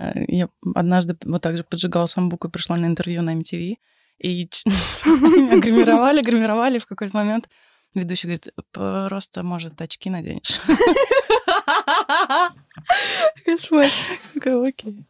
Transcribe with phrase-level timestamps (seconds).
[0.00, 3.76] Э, Я однажды вот так же поджигала самбуку и пришла на интервью на MTV,
[4.18, 7.48] и меня гримировали, гримировали, в какой-то момент
[7.94, 10.60] ведущий говорит, просто, может, очки наденешь.
[13.46, 13.92] Господь.
[14.34, 15.06] Такая, окей.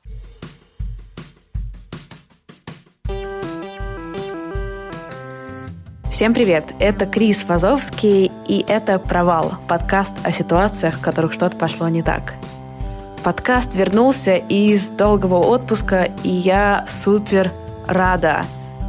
[6.10, 6.74] Всем привет!
[6.80, 12.34] Это Крис Вазовский, и это «Провал»— подкаст о ситуациях, в которых что-то пошло не так.
[13.22, 17.52] Подкаст вернулся из долгого отпуска, и я супер
[17.86, 18.46] рада.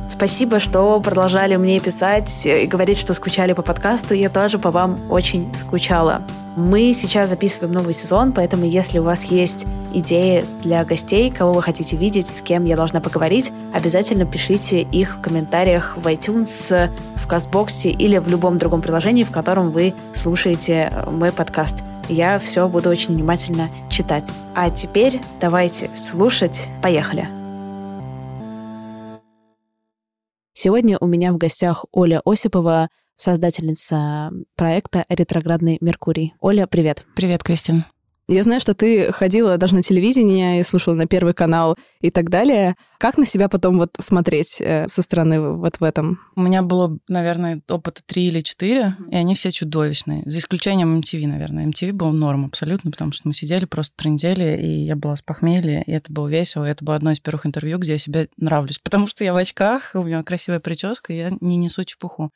[0.08, 4.14] Спасибо, что продолжали мне писать и говорить, что скучали по подкасту.
[4.14, 6.22] Я тоже по вам очень скучала.
[6.56, 11.62] Мы сейчас записываем новый сезон, поэтому если у вас есть идеи для гостей, кого вы
[11.62, 17.28] хотите видеть, с кем я должна поговорить, обязательно пишите их в комментариях в iTunes, в
[17.28, 21.84] Кастбоксе или в любом другом приложении, в котором вы слушаете мой подкаст.
[22.10, 24.32] Я все буду очень внимательно читать.
[24.56, 26.68] А теперь давайте слушать.
[26.82, 27.28] Поехали!
[30.54, 36.36] Сегодня у меня в гостях Оля Осипова, создательница проекта «Ретроградный Меркурий».
[36.40, 37.06] Оля, привет.
[37.16, 37.86] Привет, Кристин.
[38.32, 42.30] Я знаю, что ты ходила даже на телевидение и слушала на Первый канал и так
[42.30, 42.76] далее.
[42.98, 46.18] Как на себя потом вот смотреть э, со стороны вот в этом?
[46.38, 50.24] У меня было, наверное, опыта три или четыре, и они все чудовищные.
[50.26, 51.66] За исключением MTV, наверное.
[51.68, 55.84] MTV был норм абсолютно, потому что мы сидели просто трындели, и я была с похмелья,
[55.86, 56.64] и это было весело.
[56.64, 59.38] И это было одно из первых интервью, где я себе нравлюсь, потому что я в
[59.38, 62.32] очках, у меня красивая прическа, и я не несу чепуху.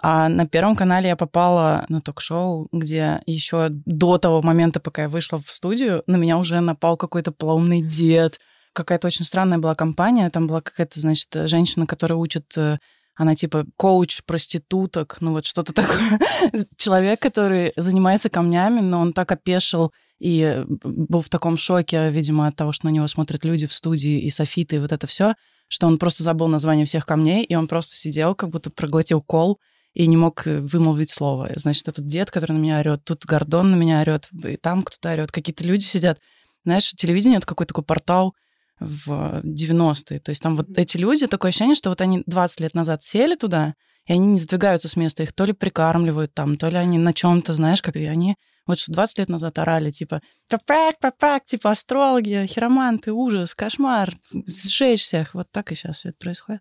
[0.00, 5.08] А на Первом канале я попала на ток-шоу, где еще до того момента, пока я
[5.08, 8.38] вышла в студию, на меня уже напал какой-то полоумный дед.
[8.72, 10.30] Какая-то очень странная была компания.
[10.30, 12.78] Там была какая-то, значит, женщина, которая учит э,
[13.18, 16.20] она типа коуч проституток, ну вот что-то такое.
[16.76, 22.54] Человек, который занимается камнями, но он так опешил и был в таком шоке, видимо, от
[22.54, 25.34] того, что на него смотрят люди в студии и софиты, и вот это все,
[25.66, 29.58] что он просто забыл название всех камней, и он просто сидел, как будто проглотил кол,
[29.94, 31.50] и не мог вымолвить слово.
[31.56, 35.12] Значит, этот дед, который на меня орет, тут Гордон на меня орет, и там кто-то
[35.12, 36.18] орет, какие-то люди сидят.
[36.64, 38.34] Знаешь, телевидение— это какой-то такой портал
[38.80, 40.20] в 90-е.
[40.20, 43.34] То есть там вот эти люди, такое ощущение, что вот они 20 лет назад сели
[43.34, 43.74] туда,
[44.06, 47.12] и они не сдвигаются с места, их то ли прикармливают там, то ли они на
[47.12, 48.36] чем то знаешь, как и они
[48.68, 54.14] вот что 20 лет назад орали, типа, папак, папак, типа, астрологи, хироманты, ужас, кошмар,
[54.46, 55.34] сжечь всех.
[55.34, 56.60] Вот так и сейчас все это происходит.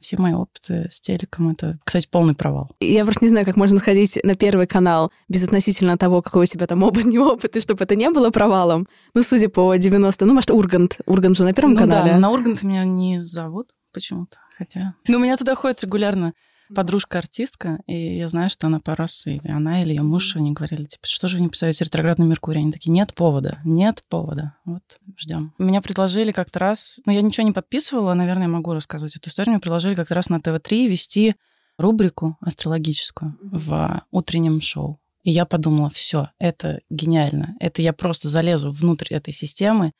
[0.00, 2.70] Все мои опыты с телеком— это, кстати, полный провал.
[2.80, 6.46] Я просто не знаю, как можно сходить на Первый канал без относительно того, какой у
[6.46, 8.86] тебя там опыт, не опыт, и чтобы это не было провалом.
[9.14, 10.98] Ну, судя по 90 ну, может, Ургант.
[11.06, 12.12] Ургант же на Первом ну, канале.
[12.12, 14.94] Да, на Ургант меня не зовут почему-то, хотя...
[15.08, 16.34] Ну, меня туда ходит регулярно
[16.74, 20.84] подружка-артистка, и я знаю, что она пару раз, или она, или ее муж, они говорили,
[20.84, 22.60] типа, что же вы не посоветуете ретроградный Меркурий?
[22.60, 24.54] Они такие, нет повода, нет повода.
[24.64, 24.82] Вот,
[25.16, 25.54] ждем.
[25.58, 29.52] Меня предложили как-то раз, ну, я ничего не подписывала, наверное, я могу рассказывать эту историю,
[29.52, 31.36] мне предложили как-то раз на ТВ-3 вести
[31.78, 35.00] рубрику астрологическую в утреннем шоу.
[35.22, 37.56] И я подумала, все, это гениально.
[37.58, 39.92] Это я просто залезу внутрь этой системы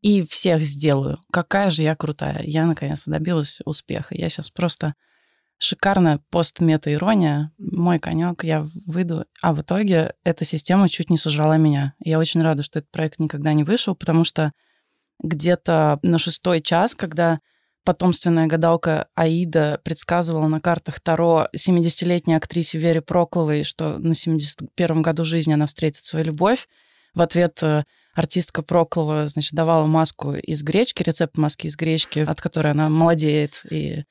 [0.00, 1.20] и всех сделаю.
[1.30, 2.42] Какая же я крутая.
[2.44, 4.14] Я, наконец-то, добилась успеха.
[4.14, 4.94] Я сейчас просто
[5.60, 9.26] шикарная пост-мета-ирония, мой конек, я выйду.
[9.42, 11.94] А в итоге эта система чуть не сожрала меня.
[12.00, 14.52] Я очень рада, что этот проект никогда не вышел, потому что
[15.22, 17.40] где-то на шестой час, когда
[17.84, 25.26] потомственная гадалка Аида предсказывала на картах Таро 70-летней актрисе Вере Прокловой, что на 71-м году
[25.26, 26.68] жизни она встретит свою любовь.
[27.12, 27.84] В ответ э,
[28.14, 33.62] артистка Проклова, значит, давала маску из гречки, рецепт маски из гречки, от которой она молодеет
[33.70, 34.04] и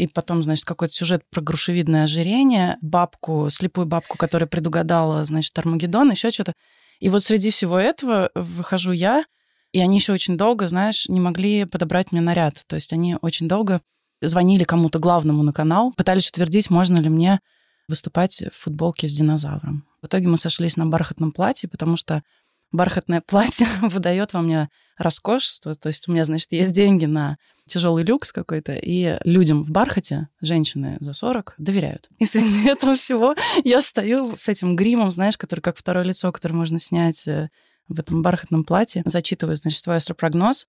[0.00, 6.10] и потом, значит, какой-то сюжет про грушевидное ожирение, бабку, слепую бабку, которая предугадала, значит, Армагеддон,
[6.10, 6.54] еще что-то.
[7.00, 9.24] И вот среди всего этого выхожу я,
[9.72, 12.64] и они еще очень долго, знаешь, не могли подобрать мне наряд.
[12.66, 13.82] То есть они очень долго
[14.22, 17.40] звонили кому-то главному на канал, пытались утвердить, можно ли мне
[17.86, 19.84] выступать в футболке с динозавром.
[20.00, 22.22] В итоге мы сошлись на бархатном платье, потому что
[22.72, 24.68] бархатное платье выдает во мне
[24.98, 25.74] роскошество.
[25.74, 27.36] То есть у меня, значит, есть деньги на
[27.66, 32.08] тяжелый люкс какой-то, и людям в бархате, женщины за 40, доверяют.
[32.18, 33.34] И среди этого всего
[33.64, 37.48] я стою с этим гримом, знаешь, который как второе лицо, которое можно снять э,
[37.88, 40.66] в этом бархатном платье, зачитываю, значит, свой астропрогноз,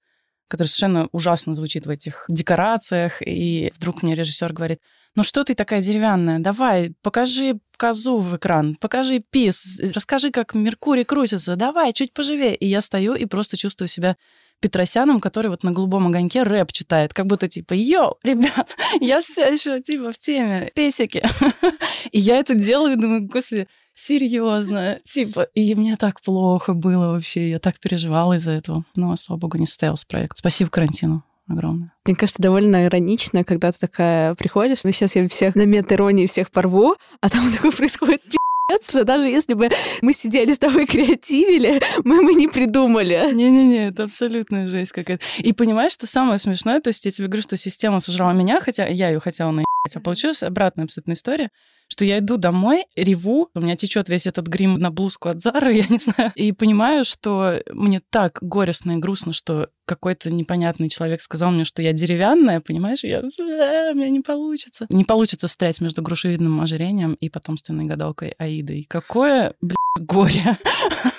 [0.52, 4.80] который совершенно ужасно звучит в этих декорациях, и вдруг мне режиссер говорит,
[5.16, 11.06] ну что ты такая деревянная, давай, покажи козу в экран, покажи пис, расскажи, как Меркурий
[11.06, 12.54] крутится, давай, чуть поживее.
[12.56, 14.18] И я стою и просто чувствую себя
[14.60, 19.50] Петросяном, который вот на голубом огоньке рэп читает, как будто типа, йоу, ребят, я все
[19.50, 21.24] еще типа в теме, песики.
[22.12, 27.50] И я это делаю, и думаю, господи, серьезно, типа, и мне так плохо было вообще,
[27.50, 28.86] я так переживала из-за этого.
[28.96, 30.38] Но, слава богу, не состоялся проект.
[30.38, 31.92] Спасибо карантину огромное.
[32.06, 36.50] Мне кажется, довольно иронично, когда ты такая приходишь, ну сейчас я всех на мет-иронии всех
[36.50, 38.22] порву, а там такое происходит
[38.80, 39.70] что даже если бы
[40.02, 43.20] мы сидели с тобой креативили, мы бы не придумали.
[43.34, 45.24] Не-не-не, это абсолютная жесть какая-то.
[45.40, 48.88] И понимаешь, что самое смешное, то есть я тебе говорю, что система сожрала меня, хотя
[48.88, 51.50] я ее хотела наебать, а получилась обратная абсолютная история
[51.92, 55.74] что я иду домой, реву, у меня течет весь этот грим на блузку от Зары,
[55.76, 61.22] я не знаю, и понимаю, что мне так горестно и грустно, что какой-то непонятный человек
[61.22, 63.04] сказал мне, что я деревянная, понимаешь?
[63.04, 64.86] Я, а, у меня не получится.
[64.90, 68.86] Не получится встрять между грушевидным ожирением и потомственной гадалкой Аидой.
[68.88, 70.58] Какое, блин, горе.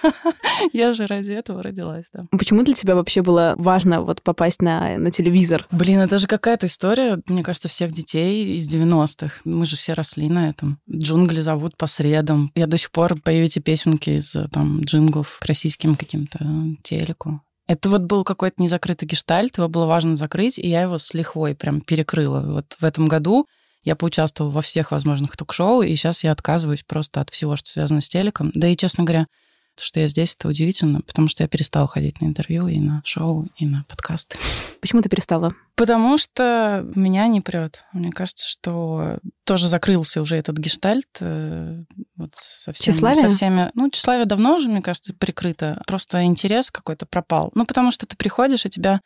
[0.73, 2.25] Я же ради этого родилась, да.
[2.31, 5.67] Почему для тебя вообще было важно вот попасть на, на телевизор?
[5.71, 9.41] Блин, это же какая-то история, мне кажется, всех детей из 90-х.
[9.45, 10.81] Мы же все росли на этом.
[10.91, 12.51] Джунгли зовут по средам.
[12.55, 16.39] Я до сих пор пою эти песенки из там джинглов к российским каким-то
[16.83, 17.43] телеку.
[17.67, 21.55] Это вот был какой-то незакрытый гештальт, его было важно закрыть, и я его с лихвой
[21.55, 22.41] прям перекрыла.
[22.41, 23.47] Вот в этом году
[23.85, 28.01] я поучаствовала во всех возможных ток-шоу, и сейчас я отказываюсь просто от всего, что связано
[28.01, 28.51] с телеком.
[28.55, 29.27] Да и, честно говоря,
[29.75, 33.03] то, что я здесь, это удивительно, потому что я перестала ходить на интервью и на
[33.05, 34.39] шоу, и на подкасты.
[34.81, 35.51] Почему ты перестала?
[35.75, 37.85] Потому что меня не прет.
[37.93, 41.09] Мне кажется, что тоже закрылся уже этот гештальт.
[41.21, 41.83] Э,
[42.17, 43.23] вот со всеми, тщеславие?
[43.23, 43.71] Со всеми.
[43.75, 45.83] Ну, тщеславие давно уже, мне кажется, прикрыто.
[45.87, 47.51] Просто интерес какой-то пропал.
[47.55, 49.01] Ну, потому что ты приходишь, и тебя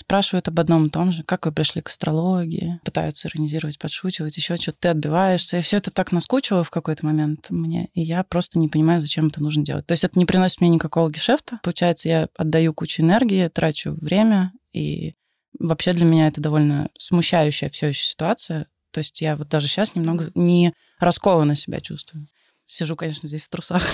[0.00, 4.56] спрашивают об одном и том же, как вы пришли к астрологии, пытаются иронизировать, подшучивать, еще
[4.56, 5.58] что-то, ты отбиваешься.
[5.58, 9.26] И все это так наскучило в какой-то момент мне, и я просто не понимаю, зачем
[9.26, 9.86] это нужно делать.
[9.86, 11.60] То есть это не приносит мне никакого гешефта.
[11.62, 15.14] Получается, я отдаю кучу энергии, трачу время, и
[15.58, 18.68] вообще для меня это довольно смущающая все еще ситуация.
[18.92, 22.26] То есть я вот даже сейчас немного не раскованно себя чувствую.
[22.64, 23.86] Сижу, конечно, здесь в трусах.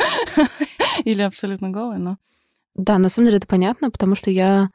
[1.04, 2.16] Или абсолютно голая, но...
[2.74, 4.70] Да, на самом деле это понятно, потому что я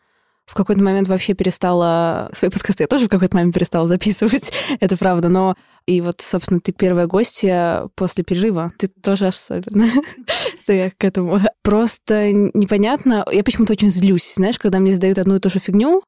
[0.46, 2.30] в какой-то момент вообще перестала...
[2.34, 5.56] Свои подкасты я тоже в какой-то момент перестала записывать, это правда, но...
[5.86, 8.72] И вот, собственно, ты первая гостья после перерыва.
[8.78, 9.90] Ты тоже особенно.
[10.66, 11.40] ты к этому.
[11.62, 13.26] Просто непонятно.
[13.30, 14.36] Я почему-то очень злюсь.
[14.36, 16.02] Знаешь, когда мне задают одну и ту же фигню,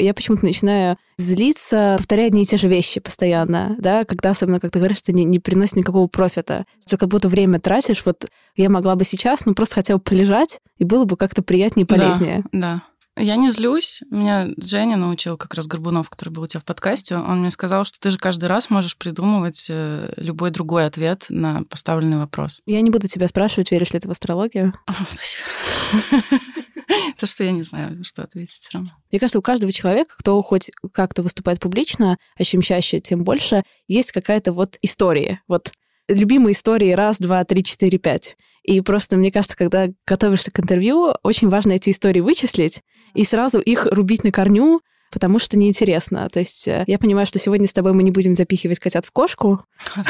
[0.00, 4.70] я почему-то начинаю злиться, повторяя одни и те же вещи постоянно, да, когда особенно, как
[4.70, 6.64] ты говоришь, это не, не приносит никакого профита.
[6.86, 8.26] Ты как будто время тратишь, вот
[8.56, 11.86] я могла бы сейчас, ну, просто хотела бы полежать, и было бы как-то приятнее и
[11.86, 12.42] полезнее.
[12.52, 12.82] Да, да.
[13.20, 14.02] Я не злюсь.
[14.10, 17.16] Меня Женя научил, как раз Горбунов, который был у тебя в подкасте.
[17.16, 21.64] Он мне сказал, что ты же каждый раз можешь придумывать э, любой другой ответ на
[21.64, 22.62] поставленный вопрос.
[22.64, 24.72] Я не буду тебя спрашивать, веришь ли ты в астрологию.
[27.18, 28.92] То, что я не знаю, что ответить все равно.
[29.12, 33.62] Мне кажется, у каждого человека, кто хоть как-то выступает публично, а чем чаще, тем больше,
[33.86, 35.42] есть какая-то вот история.
[35.46, 35.70] Вот
[36.14, 38.36] любимые истории раз, два, три, четыре, пять.
[38.62, 42.82] И просто, мне кажется, когда готовишься к интервью, очень важно эти истории вычислить
[43.14, 46.28] и сразу их рубить на корню, потому что неинтересно.
[46.30, 49.10] То есть э, я понимаю, что сегодня с тобой мы не будем запихивать котят в
[49.10, 49.64] кошку.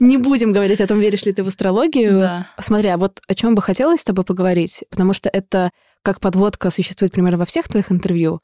[0.00, 2.18] Не будем говорить о том, веришь ли ты в астрологию.
[2.58, 5.70] Смотри, а вот о чем бы хотелось с тобой поговорить, потому что это
[6.02, 8.40] как подводка существует примерно во всех твоих интервью.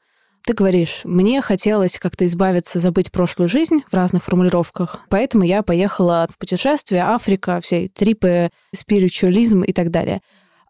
[0.49, 6.27] Ты говоришь, мне хотелось как-то избавиться, забыть прошлую жизнь в разных формулировках, поэтому я поехала
[6.27, 10.21] в путешествие, Африка, все трипы, спиритуализм и так далее.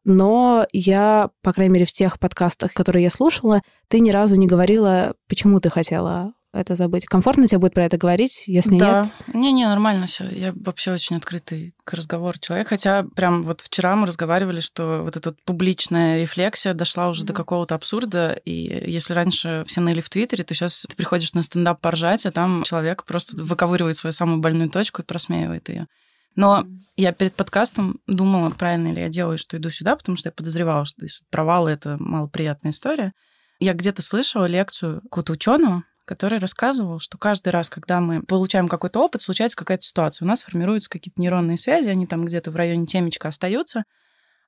[0.03, 4.47] Но я, по крайней мере, в тех подкастах, которые я слушала, ты ни разу не
[4.47, 7.05] говорила, почему ты хотела это забыть.
[7.05, 9.01] Комфортно тебе будет про это говорить, если да.
[9.01, 9.13] нет?
[9.35, 10.27] Не-не, нормально все.
[10.29, 12.69] Я вообще очень открытый к разговору человек.
[12.69, 17.27] Хотя прям вот вчера мы разговаривали, что вот эта публичная рефлексия дошла уже mm-hmm.
[17.27, 18.31] до какого-то абсурда.
[18.45, 22.31] И если раньше все ныли в Твиттере, то сейчас ты приходишь на стендап поржать, а
[22.31, 25.87] там человек просто выковыривает свою самую больную точку и просмеивает ее.
[26.35, 26.75] Но mm-hmm.
[26.97, 30.85] я перед подкастом думала, правильно ли я делаю, что иду сюда, потому что я подозревала,
[30.85, 33.13] что провалы это малоприятная история.
[33.59, 38.99] Я где-то слышала лекцию какого-то ученого, который рассказывал, что каждый раз, когда мы получаем какой-то
[38.99, 40.25] опыт, случается какая-то ситуация.
[40.25, 43.83] У нас формируются какие-то нейронные связи, они там где-то в районе темечка остаются.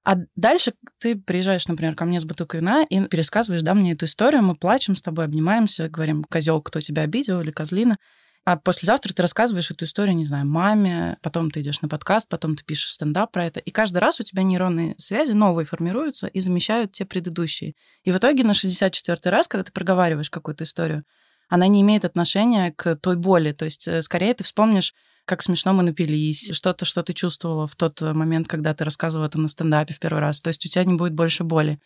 [0.03, 4.05] А дальше ты приезжаешь, например, ко мне с бутылкой вина и пересказываешь, да, мне эту
[4.05, 7.95] историю, мы плачем с тобой, обнимаемся, говорим, козел, кто тебя обидел, или козлина.
[8.43, 12.55] А послезавтра ты рассказываешь эту историю, не знаю, маме, потом ты идешь на подкаст, потом
[12.55, 13.59] ты пишешь стендап про это.
[13.59, 17.75] И каждый раз у тебя нейронные связи новые формируются и замещают те предыдущие.
[18.03, 21.03] И в итоге на 64-й раз, когда ты проговариваешь какую-то историю,
[21.51, 23.51] она не имеет отношения к той боли.
[23.51, 24.93] То есть э, скорее ты вспомнишь,
[25.25, 29.39] как смешно мы напились, что-то, что ты чувствовала в тот момент, когда ты рассказывала это
[29.39, 30.39] на стендапе в первый раз.
[30.39, 31.77] То есть у тебя не будет больше боли.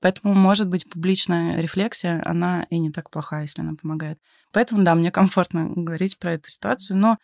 [0.00, 4.18] Поэтому, может быть, публичная рефлексия, она и не так плохая, если она помогает.
[4.50, 7.16] Поэтому, да, мне комфортно говорить про эту ситуацию, но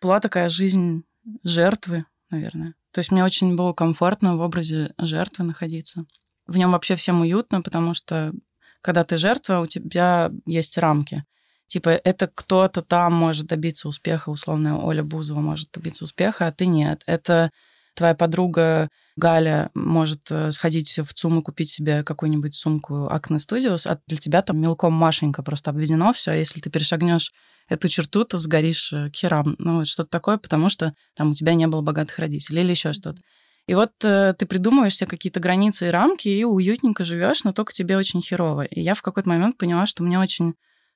[0.00, 1.02] была такая жизнь
[1.42, 2.76] жертвы, наверное.
[2.92, 6.04] То есть мне очень было комфортно в образе жертвы находиться.
[6.46, 8.32] В нем вообще всем уютно, потому что
[8.80, 11.24] когда ты жертва, у тебя есть рамки.
[11.72, 16.66] Типа, это кто-то там может добиться успеха, условно, Оля Бузова может добиться успеха, а ты
[16.66, 17.02] нет.
[17.06, 17.50] Это
[17.94, 23.86] твоя подруга Галя может э, сходить в ЦУМ и купить себе какую-нибудь сумку Acne Studios,
[23.86, 26.32] а для тебя там мелком Машенька просто обведено все.
[26.32, 27.32] А если ты перешагнешь
[27.70, 29.56] эту черту, то сгоришь э, к херам.
[29.58, 32.92] Ну, вот что-то такое, потому что там у тебя не было богатых родителей или еще
[32.92, 33.22] что-то.
[33.66, 37.72] И вот э, ты придумываешь себе какие-то границы и рамки, и уютненько живешь, но только
[37.72, 38.64] тебе очень херово.
[38.64, 40.52] И я в какой-то момент поняла, что мне очень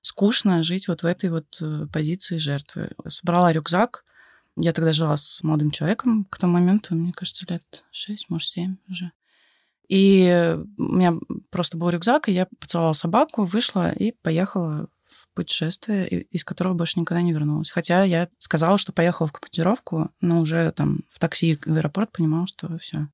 [0.07, 2.93] скучно жить вот в этой вот э, позиции жертвы.
[3.09, 4.05] Собрала рюкзак,
[4.57, 8.77] я тогда жила с молодым человеком к тому моменту, мне кажется, лет 6, может, 7
[8.89, 9.11] уже.
[9.89, 11.15] И у меня
[11.51, 17.01] просто был рюкзак, и я поцеловала собаку, вышла и поехала в путешествие, из которого больше
[17.01, 17.71] никогда не вернулась.
[17.71, 22.47] Хотя я сказала, что поехала в командировку, но уже там в такси в аэропорт понимала,
[22.47, 23.09] что все.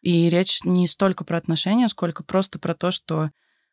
[0.00, 3.30] И речь не столько про отношения, сколько просто про то, что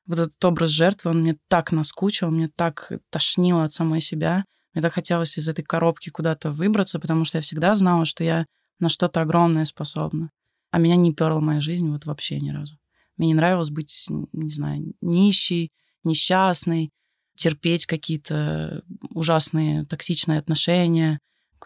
[0.09, 4.81] вот этот образ жертвы, он мне так наскучил, мне так тошнило от самой себя— мне
[4.81, 8.45] так хотелось из этой коробки куда-то выбраться, потому что я всегда знала, что я
[8.79, 10.31] на что-то огромное способна.
[10.71, 12.77] А меня не перла моя жизнь вот вообще ни разу.
[13.17, 15.71] Мне не нравилось быть, не знаю, нищей,
[16.03, 16.91] несчастной,
[17.35, 21.19] терпеть какие-то ужасные токсичные отношения,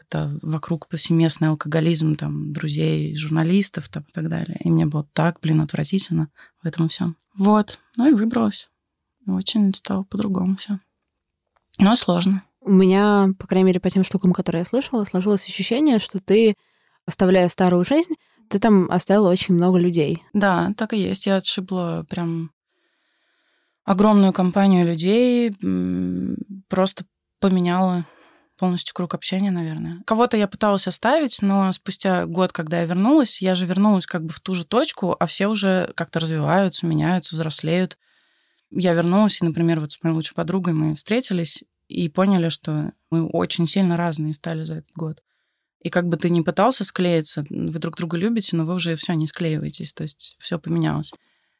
[0.03, 4.57] какой-то вокруг повсеместный алкоголизм там, друзей, журналистов там, и так далее.
[4.63, 6.29] И мне было так, блин, отвратительно
[6.61, 7.17] в этом всем.
[7.37, 7.79] Вот.
[7.97, 8.69] Ну и выбралась.
[9.27, 10.79] Очень стало по-другому все.
[11.79, 12.43] Но сложно.
[12.61, 16.55] У меня, по крайней мере, по тем штукам, которые я слышала, сложилось ощущение, что ты,
[17.05, 18.13] оставляя старую жизнь,
[18.49, 20.23] ты там оставила очень много людей.
[20.33, 21.25] Да, так и есть.
[21.25, 22.51] Я отшибла прям
[23.85, 25.51] огромную компанию людей,
[26.69, 27.05] просто
[27.39, 28.05] поменяла
[28.63, 30.01] полностью круг общения, наверное.
[30.05, 34.29] Кого-то я пыталась оставить, но спустя год, когда я вернулась, я же вернулась как бы
[34.29, 37.97] в ту же точку, а все уже как-то развиваются, меняются, взрослеют.
[38.71, 43.27] Я вернулась, и, например, вот с моей лучшей подругой мы встретились, и поняли, что мы
[43.27, 45.21] очень сильно разные стали за этот год.
[45.81, 49.11] И как бы ты ни пытался склеиться, вы друг друга любите, но вы уже все
[49.11, 51.11] не склеиваетесь, то есть все поменялось.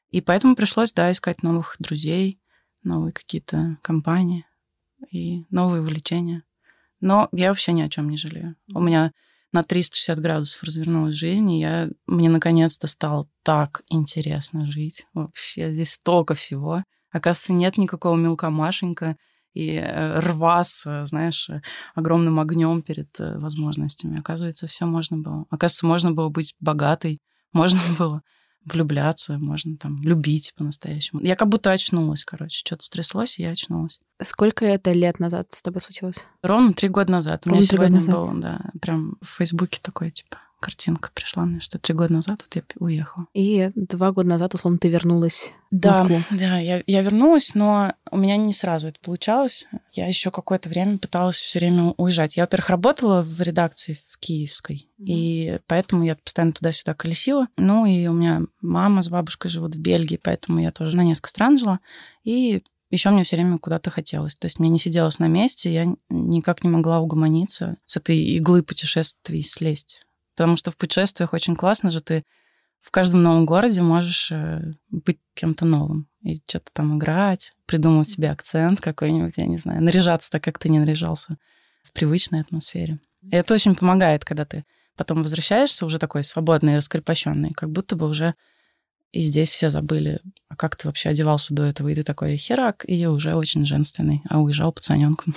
[0.10, 2.39] И поэтому пришлось, да, искать новых друзей,
[2.81, 4.45] новые какие-то компании
[5.12, 6.43] и новые увлечения.
[7.03, 8.55] Но я вообще ни о чем не жалею.
[8.74, 9.12] У меня
[9.51, 15.05] на 360 градусов развернулась жизнь, и я, мне наконец-то стало так интересно жить.
[15.13, 16.81] Вообще здесь столько всего.
[17.12, 19.17] Оказывается, нет никакого мелка Машенька,
[19.53, 21.50] и э, рва с, знаешь,
[21.93, 24.17] огромным огнем перед э, возможностями.
[24.17, 25.45] Оказывается, все можно было.
[25.50, 27.19] Оказывается, можно было быть богатой,
[27.51, 28.24] можно было
[28.65, 31.22] влюбляться, можно там любить по-настоящему.
[31.22, 32.60] Я как будто очнулась, короче.
[32.60, 34.00] Что-то стряслось, и я очнулась.
[34.22, 36.25] Сколько это лет назад с тобой случилось?
[36.41, 37.46] Ровно три года назад.
[37.46, 41.77] Ровно У меня сегодня был, да, прям в Фейсбуке такой, типа, картинка пришла мне, что
[41.77, 43.27] три года назад вот я уехала.
[43.34, 46.38] И два года назад, условно, ты вернулась да, в Москву.
[46.38, 49.67] Да, я, я вернулась, но у меня не сразу это получалось.
[49.91, 52.38] Я еще какое-то время пыталась все время уезжать.
[52.38, 55.05] Я, во-первых, работала в редакции в Киевской, mm-hmm.
[55.05, 57.48] и поэтому я постоянно туда-сюда колесила.
[57.58, 61.27] Ну, и у меня мама с бабушкой живут в Бельгии, поэтому я тоже на несколько
[61.27, 61.82] стран жила.
[62.24, 64.36] И еще мне все время куда-то хотелось.
[64.36, 68.63] То есть мне не сиделось на месте, я никак не могла угомониться с этой иглы
[68.63, 70.05] путешествий слезть.
[70.36, 72.24] Потому что в путешествиях очень классно же ты
[72.80, 78.30] в каждом новом городе можешь э, быть кем-то новым и что-то там играть, придумать себе
[78.30, 81.38] акцент какой-нибудь, я не знаю, наряжаться так, как ты не наряжался
[81.82, 83.00] в привычной атмосфере.
[83.22, 84.66] И это очень помогает, когда ты
[84.98, 88.36] потом возвращаешься уже такой свободный раскрепощенный, как будто бы уже
[89.13, 92.84] и здесь все забыли, а как ты вообще одевался до этого, и ты такой херак,
[92.88, 95.36] и уже очень женственный, а уезжал пацаненком.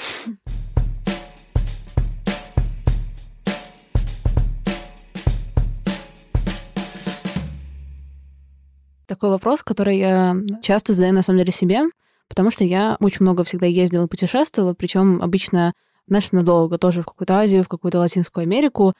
[9.07, 11.85] Такой вопрос, который я часто задаю на самом деле себе,
[12.29, 15.73] потому что я очень много всегда ездила и путешествовала, причем обычно,
[16.09, 18.95] знаешь, надолго тоже в какую-то Азию, в какую-то Латинскую Америку.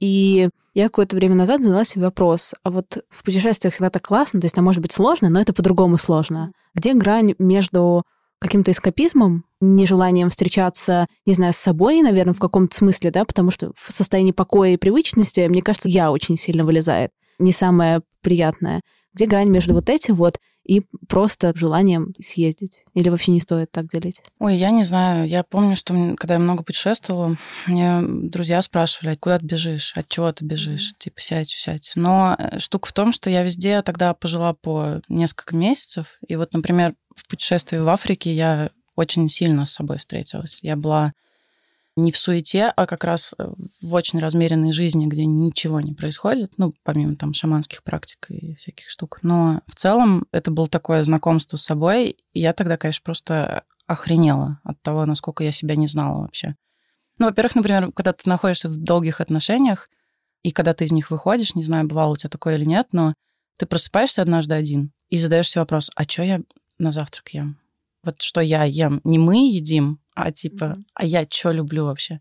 [0.00, 4.40] И я какое-то время назад задала себе вопрос, а вот в путешествиях всегда так классно,
[4.40, 6.50] то есть там может быть сложно, но это по-другому сложно.
[6.74, 8.02] Где грань между
[8.40, 13.70] каким-то эскапизмом нежеланием встречаться, не знаю, с собой, наверное, в каком-то смысле, да, потому что
[13.76, 17.12] в состоянии покоя и привычности, мне кажется, я очень сильно вылезает.
[17.38, 18.80] Не самое приятное.
[19.14, 22.84] Где грань между вот этим вот и просто желанием съездить?
[22.94, 24.22] Или вообще не стоит так делить?
[24.38, 25.26] Ой, я не знаю.
[25.26, 30.32] Я помню, что когда я много путешествовала, мне друзья спрашивали, куда ты бежишь, от чего
[30.32, 31.92] ты бежишь, типа сядь, сядь.
[31.96, 36.18] Но э, штука в том, что я везде тогда пожила по несколько месяцев.
[36.26, 40.60] И вот, например, в путешествии в Африке я очень сильно с собой встретилась.
[40.62, 41.12] Я была
[41.96, 46.54] не в суете, а как раз э, в очень размеренной жизни, где ничего не происходит,
[46.56, 49.18] ну, помимо там шаманских практик и всяких штук.
[49.22, 54.60] Но в целом это было такое знакомство с собой, и я тогда, конечно, просто охренела
[54.64, 56.56] от того, насколько я себя не знала вообще.
[57.18, 59.90] Ну, во-первых, например, когда ты находишься в долгих отношениях,
[60.42, 63.14] и когда ты из них выходишь, не знаю, бывало у тебя такое или нет, но
[63.58, 66.40] ты просыпаешься однажды один и задаешь себе вопрос, а что я
[66.78, 67.58] на завтрак ем?
[68.02, 70.84] Вот что я ем, не мы едим, а типа, mm-hmm.
[70.94, 72.20] а я что люблю вообще?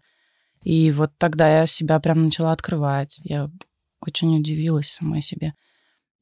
[0.64, 3.20] И вот тогда я себя прям начала открывать.
[3.24, 3.50] Я
[4.00, 5.54] очень удивилась самой себе.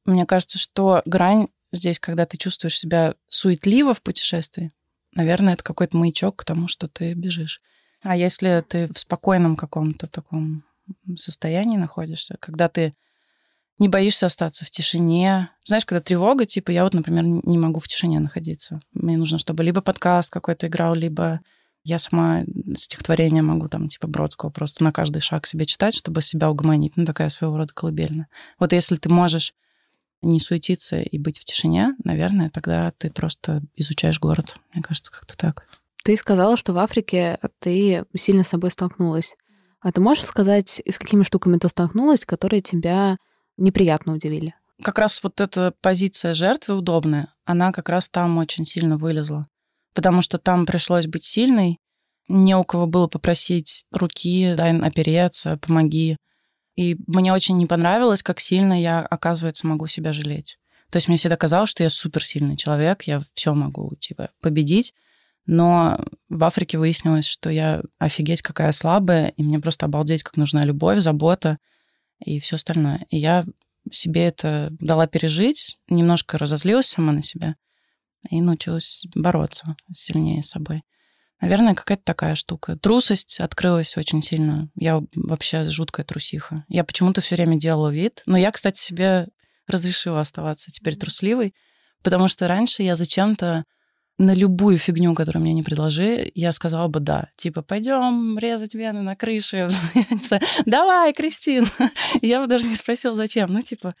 [0.04, 4.72] Мне кажется, что грань здесь, когда ты чувствуешь себя суетливо в путешествии,
[5.14, 7.60] наверное, это какой-то маячок к тому, что ты бежишь.
[8.02, 10.64] А если ты в спокойном каком-то таком
[11.16, 12.94] состоянии находишься, когда ты
[13.80, 15.50] не боишься остаться в тишине.
[15.64, 18.82] Знаешь, когда тревога, типа, я вот, например, не могу в тишине находиться.
[18.92, 21.40] Мне нужно, чтобы либо подкаст какой-то играл, либо
[21.82, 22.44] я сама
[22.74, 26.96] стихотворение могу там, типа, Бродского просто на каждый шаг себе читать, чтобы себя угомонить.
[26.96, 28.28] Ну, такая своего рода колыбельная.
[28.58, 29.54] Вот если ты можешь
[30.22, 34.56] не суетиться и быть в тишине, наверное, тогда ты просто изучаешь город.
[34.74, 35.66] Мне кажется, как-то так.
[36.04, 39.36] Ты сказала, что в Африке ты сильно с собой столкнулась.
[39.80, 43.16] А ты можешь сказать, с какими штуками ты столкнулась, которые тебя
[43.56, 44.54] неприятно удивили?
[44.82, 49.46] Как раз вот эта позиция жертвы удобная, она как раз там очень сильно вылезла
[49.94, 51.78] потому что там пришлось быть сильной,
[52.28, 56.16] не у кого было попросить руки, дай опереться, помоги.
[56.76, 60.58] И мне очень не понравилось, как сильно я, оказывается, могу себя жалеть.
[60.90, 64.94] То есть мне всегда казалось, что я суперсильный человек, я все могу, типа, победить.
[65.46, 70.62] Но в Африке выяснилось, что я офигеть какая слабая, и мне просто обалдеть, как нужна
[70.62, 71.58] любовь, забота
[72.24, 73.06] и все остальное.
[73.10, 73.44] И я
[73.90, 77.56] себе это дала пережить, немножко разозлилась сама на себя
[78.28, 80.82] и научилась бороться сильнее с собой.
[81.40, 82.76] Наверное, какая-то такая штука.
[82.76, 84.68] Трусость открылась очень сильно.
[84.74, 86.64] Я вообще жуткая трусиха.
[86.68, 88.22] Я почему-то все время делала вид.
[88.26, 89.28] Но я, кстати, себе
[89.66, 91.54] разрешила оставаться теперь трусливой,
[92.02, 93.64] потому что раньше я зачем-то
[94.18, 97.30] на любую фигню, которую мне не предложи, я сказала бы да.
[97.36, 99.70] Типа, пойдем резать вены на крыше.
[100.66, 101.66] Давай, Кристин.
[102.20, 103.50] Я бы даже не спросила, зачем.
[103.50, 103.94] Ну, типа,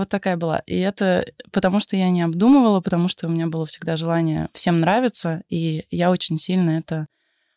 [0.00, 0.58] вот такая была.
[0.66, 4.76] И это потому, что я не обдумывала, потому что у меня было всегда желание всем
[4.76, 7.06] нравиться, и я очень сильно это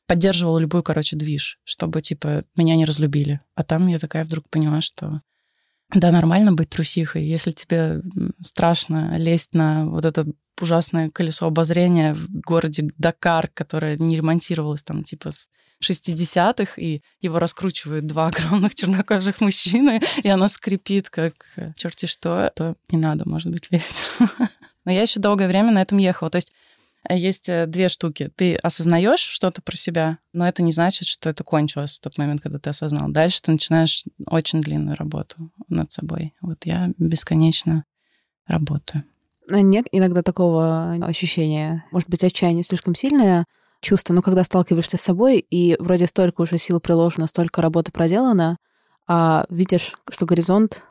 [0.07, 3.41] поддерживала любой, короче, движ, чтобы, типа, меня не разлюбили.
[3.55, 5.21] А там я такая вдруг поняла, что
[5.93, 7.25] да, нормально быть трусихой.
[7.25, 8.01] Если тебе
[8.41, 10.27] страшно лезть на вот это
[10.61, 15.47] ужасное колесо обозрения в городе Дакар, которое не ремонтировалось там типа с
[15.83, 22.51] 60-х, и его раскручивают два огромных чернокожих мужчины, и оно скрипит, как э, черти что,
[22.55, 24.09] то не надо, может быть, лезть.
[24.85, 26.29] Но я еще долгое время на этом ехала.
[26.29, 26.53] То есть
[27.07, 28.31] э, есть э, две штуки.
[28.35, 32.41] Ты осознаешь что-то про себя, но это не значит, что это кончилось в тот момент,
[32.41, 33.09] когда ты осознал.
[33.09, 36.33] Дальше ты начинаешь очень длинную работу над собой.
[36.41, 37.83] Вот я бесконечно
[38.47, 39.03] работаю.
[39.49, 41.85] А нет иногда такого ощущения.
[41.91, 43.45] Может быть, отчаяние слишком сильное
[43.81, 48.57] чувство, но когда сталкиваешься с собой, и вроде столько уже сил приложено, столько работы проделано,
[49.07, 50.83] а видишь, что горизонт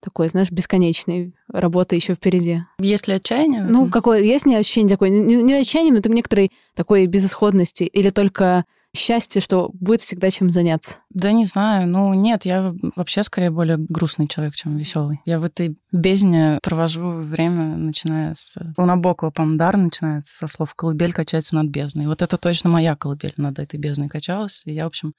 [0.00, 2.60] такой, знаешь, бесконечный, работа еще впереди.
[2.78, 3.62] Есть ли отчаяние?
[3.62, 8.10] Ну, какое, есть не ощущение такое, не, не отчаяние, но это некоторой такой безысходности, или
[8.10, 8.64] только
[8.94, 10.98] счастье, что будет всегда чем заняться?
[11.10, 11.88] Да не знаю.
[11.88, 15.20] Ну, нет, я вообще скорее более грустный человек, чем веселый.
[15.24, 18.56] Я в этой бездне провожу время, начиная с...
[18.76, 22.06] У Набокова, по-моему, дар начинается со слов «колыбель качается над бездной».
[22.06, 24.62] Вот это точно моя колыбель над этой бездной качалась.
[24.64, 25.14] И я, в общем,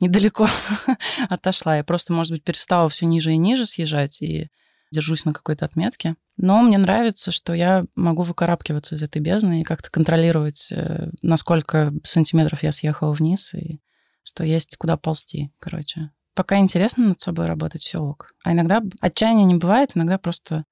[0.00, 0.46] недалеко
[1.28, 1.76] отошла.
[1.76, 4.48] Я просто, может быть, перестала все ниже и ниже съезжать и
[4.92, 6.16] держусь на какой-то отметке.
[6.36, 11.92] Но мне нравится, что я могу выкарабкиваться из этой бездны и как-то контролировать, э, насколько
[12.04, 13.80] сантиметров я съехала вниз, и
[14.22, 16.10] что есть куда ползти, короче.
[16.34, 18.34] Пока интересно над собой работать, все ок.
[18.44, 20.64] А иногда отчаяния не бывает, иногда просто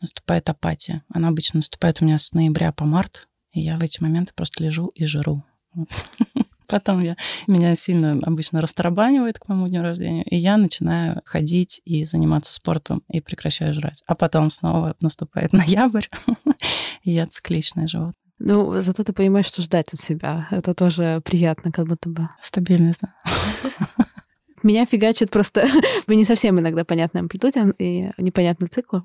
[0.00, 1.04] наступает апатия.
[1.12, 4.64] Она обычно наступает у меня с ноября по март, и я в эти моменты просто
[4.64, 5.44] лежу и жру.
[6.70, 7.16] Потом я,
[7.48, 13.02] меня сильно обычно растрабанивает к моему дню рождения, и я начинаю ходить и заниматься спортом,
[13.08, 14.04] и прекращаю жрать.
[14.06, 16.06] А потом снова наступает ноябрь,
[17.02, 18.14] и я цикличное животное.
[18.38, 20.46] Ну, зато ты понимаешь, что ждать от себя.
[20.50, 22.28] Это тоже приятно, как будто бы.
[22.40, 23.14] Стабильность, да.
[24.62, 25.66] Меня фигачит просто
[26.06, 29.04] по не совсем иногда понятной амплитуде и непонятным циклам.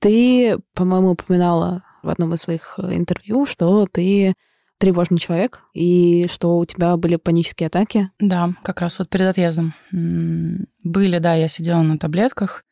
[0.00, 4.34] Ты, по-моему, упоминала в одном из своих интервью, что ты
[4.82, 8.10] тревожный человек и что у тебя были панические атаки.
[8.18, 9.74] Да, как раз вот перед отъездом.
[9.92, 12.64] Были, да, я сидела на таблетках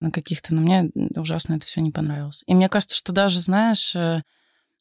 [0.00, 2.42] на каких-то, но мне ужасно это все не понравилось.
[2.48, 4.22] И мне кажется, что даже, знаешь, э,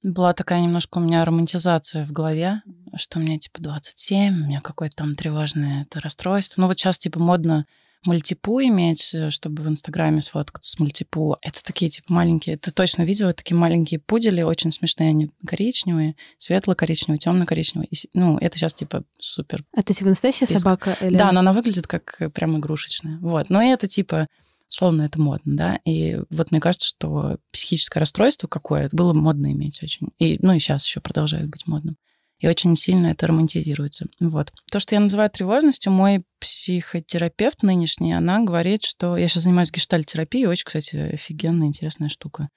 [0.02, 2.64] была такая немножко у меня романтизация в голове,
[2.96, 6.62] что мне типа 27, у меня какое-то там тревожное это расстройство.
[6.62, 7.68] Ну вот сейчас типа модно
[8.06, 11.38] мультипу иметь, э, чтобы в Инстаграме сфоткаться с мультипу.
[11.42, 17.20] Это такие, типа, маленькие, ты точно видела, такие маленькие пудели, очень смешные, они коричневые, светло-коричневые,
[17.20, 17.90] темно-коричневые.
[18.14, 19.64] Ну, это сейчас, типа, супер.
[19.76, 20.60] Это, типа, настоящая Иск...
[20.60, 20.98] собака?
[21.02, 21.18] Или...
[21.18, 23.18] Да, но она выглядит как э, прям игрушечная.
[23.20, 24.28] Вот, но это, типа,
[24.70, 29.84] словно это модно, да, и вот мне кажется, что психическое расстройство какое было модно иметь
[29.84, 31.98] очень, и, ну, и сейчас еще продолжает быть модным
[32.42, 34.08] и очень сильно это романтизируется.
[34.20, 34.52] Вот.
[34.72, 39.16] То, что я называю тревожностью, мой психотерапевт нынешний, она говорит, что...
[39.16, 42.50] Я сейчас занимаюсь гештальтерапией, очень, кстати, офигенная, интересная штука.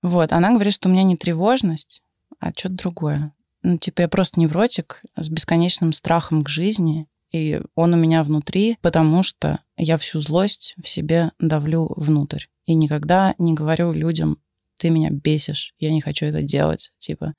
[0.00, 0.32] Вот.
[0.32, 2.00] Она говорит, что у меня не тревожность,
[2.40, 3.34] а что-то другое.
[3.62, 8.78] Ну, типа, я просто невротик с бесконечным страхом к жизни, и он у меня внутри,
[8.80, 12.44] потому что я всю злость в себе давлю внутрь.
[12.64, 14.38] И никогда не говорю людям,
[14.78, 16.92] ты меня бесишь, я не хочу это делать.
[16.98, 17.34] Типа,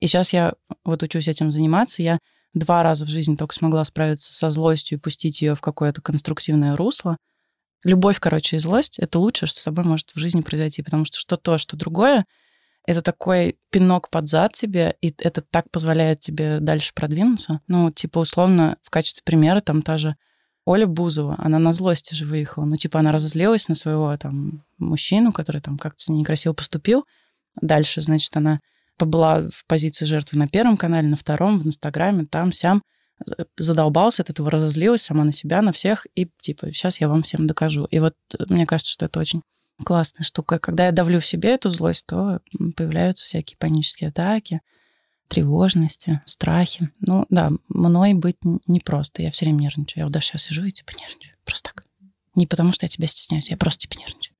[0.00, 0.54] и сейчас я
[0.84, 2.02] вот учусь этим заниматься.
[2.02, 2.18] Я
[2.52, 6.76] два раза в жизни только смогла справиться со злостью и пустить ее в какое-то конструктивное
[6.76, 7.16] русло.
[7.84, 11.18] Любовь, короче, и злость— это лучшее, что с собой может в жизни произойти, потому что
[11.18, 12.24] что то, что другое—
[12.86, 17.60] это такой пинок под зад тебе, и это так позволяет тебе дальше продвинуться.
[17.66, 20.16] Ну, типа, условно, в качестве примера там та же
[20.66, 22.64] Оля Бузова, она на злости же выехала.
[22.64, 27.06] Ну, типа, она разозлилась на своего там мужчину, который там как-то с ней некрасиво поступил.
[27.60, 28.60] Дальше, значит, она
[28.96, 32.82] побыла в позиции жертвы на Первом канале, на Втором, в Инстаграме, там, сям,
[33.56, 37.46] задолбался от этого, разозлилась сама на себя, на всех, и типа, сейчас я вам всем
[37.46, 37.84] докажу.
[37.86, 39.42] И вот э, мне кажется, что это очень
[39.84, 40.58] классная штука.
[40.58, 42.40] Когда я давлю в себе эту злость, то
[42.76, 44.60] появляются всякие панические атаки,
[45.28, 46.90] тревожности, страхи.
[47.00, 49.22] Ну да, мной быть непросто.
[49.22, 50.02] Я все время нервничаю.
[50.02, 51.36] Я вот даже сейчас сижу и типа нервничаю.
[51.44, 51.84] Просто так.
[52.34, 54.36] Не потому, что я тебя стесняюсь, я просто типа нервничаю.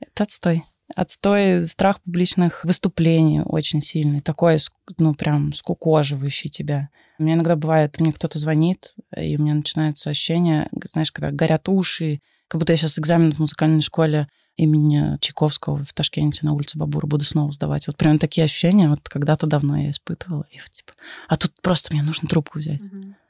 [0.00, 0.64] Это отстой.
[0.96, 4.58] Отстой, страх публичных выступлений очень сильный, такой,
[4.98, 6.88] ну, прям скукоживающий тебя.
[7.18, 11.68] У меня иногда бывает, мне кто-то звонит, и у меня начинается ощущение, знаешь, когда горят
[11.68, 16.78] уши, как будто я сейчас экзамен в музыкальной школе имени Чайковского в Ташкенте на улице
[16.78, 17.86] Бабура буду снова сдавать.
[17.86, 20.44] Вот прям такие ощущения вот когда-то давно я испытывала.
[20.50, 20.92] Их, типа,
[21.28, 22.80] а тут просто мне нужно трубку взять.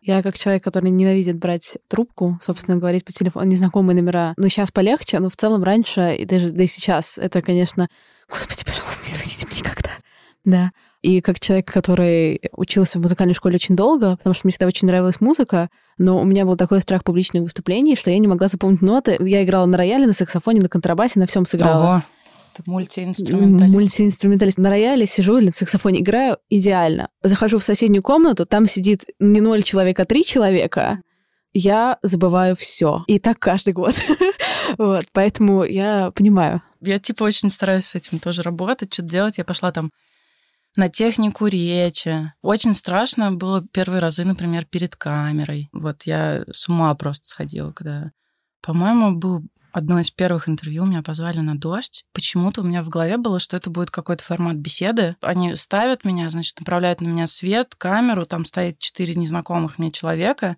[0.02, 4.34] Я как человек, который ненавидит брать трубку, собственно, говорить по телефону, незнакомые номера.
[4.36, 7.88] Ну, сейчас полегче, но в целом раньше, и даже да и сейчас, это, конечно,
[8.28, 9.90] господи, пожалуйста, не звоните мне никогда.
[10.44, 10.72] Да.
[11.02, 14.86] И как человек, который учился в музыкальной школе очень долго, потому что мне всегда очень
[14.86, 18.82] нравилась музыка, но у меня был такой страх публичных выступлений, что я не могла запомнить
[18.82, 19.16] ноты.
[19.18, 21.84] Я играла на рояле, на саксофоне, на контрабасе, на всем сыграла.
[21.84, 22.02] Ого.
[22.54, 23.72] Ты мультиинструменталист.
[23.72, 24.58] Мультиинструменталист.
[24.58, 27.08] На рояле сижу или на саксофоне играю идеально.
[27.22, 31.00] Захожу в соседнюю комнату, там сидит не ноль человека, а три человека.
[31.52, 33.04] Я забываю все.
[33.06, 33.94] И так каждый год.
[34.78, 36.62] вот, поэтому я понимаю.
[36.80, 39.38] Я типа очень стараюсь с этим тоже работать, что-то делать.
[39.38, 39.90] Я пошла там
[40.76, 42.32] на технику речи.
[42.42, 45.68] Очень страшно было первые разы, например, перед камерой.
[45.72, 48.12] Вот я с ума просто сходила, когда...
[48.62, 52.04] По-моему, был одно из первых интервью, меня позвали на дождь.
[52.12, 55.16] Почему-то у меня в голове было, что это будет какой-то формат беседы.
[55.20, 60.56] Они ставят меня, значит, направляют на меня свет, камеру, там стоит четыре незнакомых мне человека,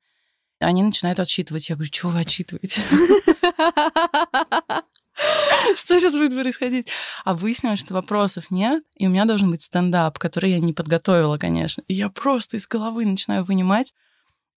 [0.58, 1.68] они начинают отчитывать.
[1.68, 2.82] Я говорю, что вы отчитываете?
[5.76, 6.88] Что сейчас будет происходить?
[7.24, 11.36] А выяснилось, что вопросов нет, и у меня должен быть стендап, который я не подготовила,
[11.36, 11.82] конечно.
[11.88, 13.92] И я просто из головы начинаю вынимать.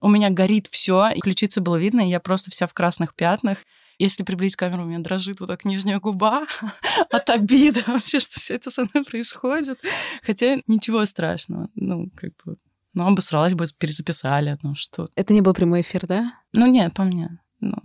[0.02, 3.58] У меня горит все, и ключица было видно, и я просто вся в красных пятнах.
[3.98, 6.46] Если приблизить камеру, у меня дрожит вот так нижняя губа
[7.10, 9.80] от обиды вообще, что все это со мной происходит.
[10.22, 11.70] Хотя ничего страшного.
[11.76, 12.58] Ну, как бы,
[12.94, 15.06] ну, обосралась бы, перезаписали, ну что.
[15.16, 16.34] Это не был прямой эфир, да?
[16.52, 17.40] Ну, нет, по мне.
[17.62, 17.78] Ну,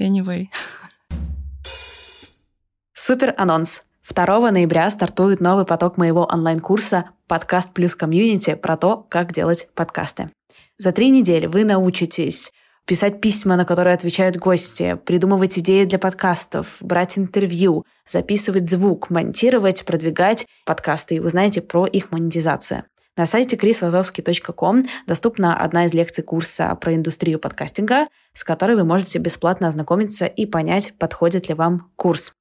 [0.00, 0.48] anyway.
[2.98, 3.82] Супер анонс.
[4.08, 10.30] 2 ноября стартует новый поток моего онлайн-курса «Подкаст плюс комьюнити» про то, как делать подкасты.
[10.78, 12.52] За три недели вы научитесь
[12.86, 19.84] писать письма, на которые отвечают гости, придумывать идеи для подкастов, брать интервью, записывать звук, монтировать,
[19.84, 22.84] продвигать подкасты и узнаете про их монетизацию.
[23.18, 29.18] На сайте chrisvazovsky.com доступна одна из лекций курса про индустрию подкастинга, с которой вы можете
[29.18, 32.32] бесплатно ознакомиться и понять, подходит ли вам курс.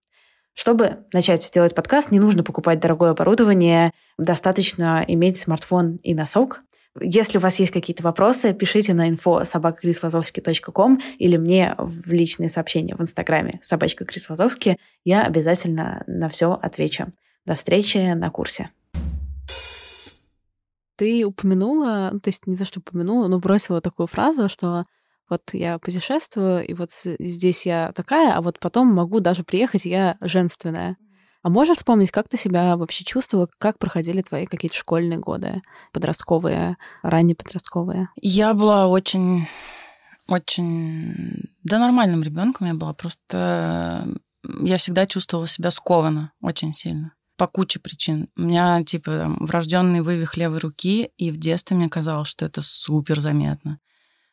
[0.56, 6.62] Чтобы начать делать подкаст, не нужно покупать дорогое оборудование, достаточно иметь смартфон и носок.
[7.02, 12.96] Если у вас есть какие-то вопросы, пишите на info собакакрисвазовский.ком или мне в личные сообщения
[12.96, 14.80] в Инстаграме собачка Крис Вазовский.
[15.04, 17.08] Я обязательно на все отвечу.
[17.46, 18.70] До встречи на курсе.
[20.96, 24.84] Ты упомянула, ну, то есть не за что упомянула, но бросила такую фразу, что
[25.30, 30.18] вот я путешествую, и вот здесь я такая, а вот потом могу даже приехать, я
[30.22, 30.98] женственная.
[31.42, 35.62] А можешь вспомнить, как ты себя вообще чувствовала, как проходили твои какие-то школьные годы,
[35.94, 38.10] подростковые, ранние подростковые?
[38.20, 39.48] Я была очень,
[40.28, 44.08] очень, да нормальным ребенком я была, просто
[44.62, 48.30] я всегда чувствовала себя скованно очень сильно по куче причин.
[48.36, 53.20] У меня, типа, врожденный вывих левой руки, и в детстве мне казалось, что это супер
[53.20, 53.80] заметно.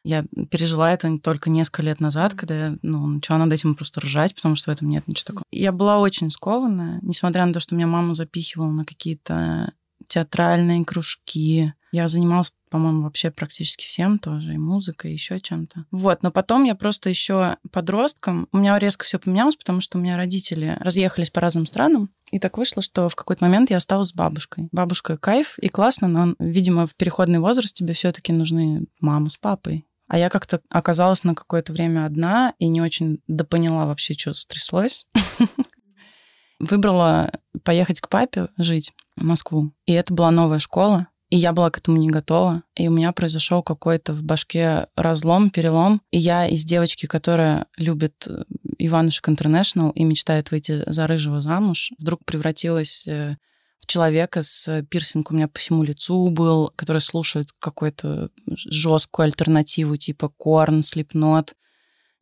[0.05, 4.35] Я пережила это только несколько лет назад, когда я ну, начала над этим просто ржать,
[4.35, 5.45] потому что в этом нет ничего такого.
[5.53, 9.73] Я была очень скованная, несмотря на то, что меня мама запихивала на какие-то
[10.09, 11.73] театральные кружки.
[11.93, 15.85] Я занималась, по-моему, вообще практически всем тоже, и музыкой, и еще чем-то.
[15.91, 20.01] Вот, но потом я просто еще подростком, у меня резко все поменялось, потому что у
[20.01, 24.09] меня родители разъехались по разным странам, и так вышло, что в какой-то момент я осталась
[24.09, 24.69] с бабушкой.
[24.73, 29.85] Бабушка кайф и классно, но, видимо, в переходный возраст тебе все-таки нужны мама с папой.
[30.13, 35.07] А я как-то оказалась на какое-то время одна и не очень допоняла вообще, что стряслось.
[36.61, 37.33] Выбрала
[37.65, 39.73] поехать к папе жить в Москву.
[39.87, 41.07] И это была новая школа.
[41.31, 42.63] И я была к этому не готова.
[42.77, 46.03] И у меня произошел какой-то в башке разлом, перелом.
[46.11, 48.45] И я из девочки, которая любит э,
[48.77, 53.39] Иванушек Интернешнл и мечтает выйти за рыжего замуж, вдруг превратилась э,
[53.87, 60.29] человека с пирсингом у меня по всему лицу был, который слушает какую-то жесткую альтернативу типа
[60.29, 61.55] Корн, Слепнот.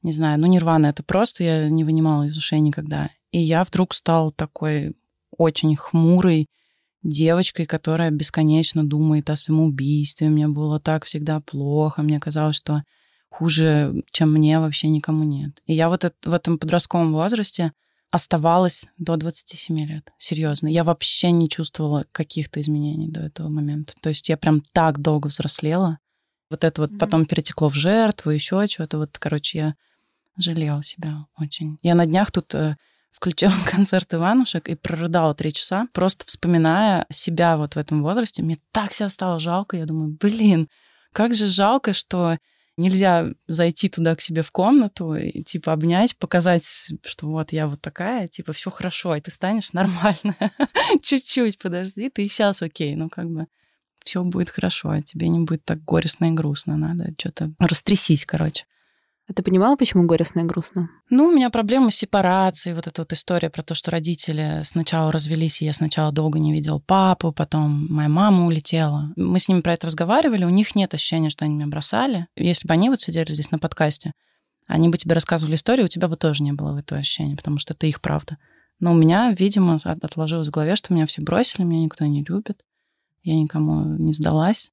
[0.02, 3.10] Не знаю, ну Нирвана это просто я не вынимала из ушей никогда.
[3.30, 4.96] И я вдруг стал такой
[5.36, 6.46] очень хмурой
[7.02, 10.28] девочкой, которая бесконечно думает о самоубийстве.
[10.28, 12.02] Мне было так всегда плохо.
[12.02, 12.82] Мне казалось, что
[13.30, 15.62] хуже, чем мне, вообще никому нет.
[15.66, 17.72] И я вот это, в этом подростковом возрасте
[18.10, 20.12] оставалась до 27 лет.
[20.18, 20.68] Серьезно.
[20.68, 23.94] Я вообще не чувствовала каких-то изменений до этого момента.
[24.00, 25.98] То есть я прям так долго взрослела.
[26.50, 26.98] Вот это вот mm-hmm.
[26.98, 28.98] потом перетекло в жертву, еще что-то.
[28.98, 29.74] Вот, короче, я
[30.36, 31.78] жалела себя очень.
[31.82, 32.76] Я на днях тут э,
[33.12, 38.42] включила концерт Иванушек и прорыдала три часа, просто вспоминая себя вот в этом возрасте.
[38.42, 39.76] Мне так себя стало жалко.
[39.76, 40.68] Я думаю, блин,
[41.12, 42.38] как же жалко, что
[42.80, 46.64] Нельзя зайти туда к себе в комнату и, типа, обнять, показать,
[47.04, 50.34] что вот я вот такая, типа, все хорошо, и ты станешь нормально.
[51.02, 53.46] Чуть-чуть подожди, ты сейчас окей, ну, как бы
[54.02, 56.78] все будет хорошо, а тебе не будет так горестно и грустно.
[56.78, 58.64] Надо что-то растрясись, короче.
[59.30, 60.90] А ты понимала, почему горестно и грустно?
[61.08, 62.74] Ну, у меня проблема с сепарацией.
[62.74, 66.52] Вот эта вот история про то, что родители сначала развелись, и я сначала долго не
[66.52, 69.12] видел папу, потом моя мама улетела.
[69.14, 72.26] Мы с ними про это разговаривали, у них нет ощущения, что они меня бросали.
[72.34, 74.14] Если бы они вот сидели здесь на подкасте,
[74.66, 77.72] они бы тебе рассказывали историю, у тебя бы тоже не было этого ощущения, потому что
[77.72, 78.36] это их правда.
[78.80, 82.64] Но у меня, видимо, отложилось в голове, что меня все бросили, меня никто не любит,
[83.22, 84.72] я никому не сдалась.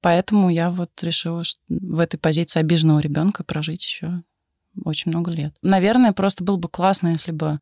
[0.00, 4.22] Поэтому я вот решила в этой позиции обиженного ребенка прожить еще
[4.84, 5.56] очень много лет.
[5.62, 7.60] Наверное, просто было бы классно, если бы,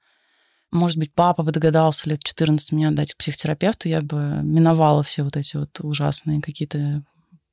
[0.72, 5.22] может быть, папа бы догадался лет 14 меня отдать к психотерапевту, я бы миновала все
[5.22, 7.04] вот эти вот ужасные какие-то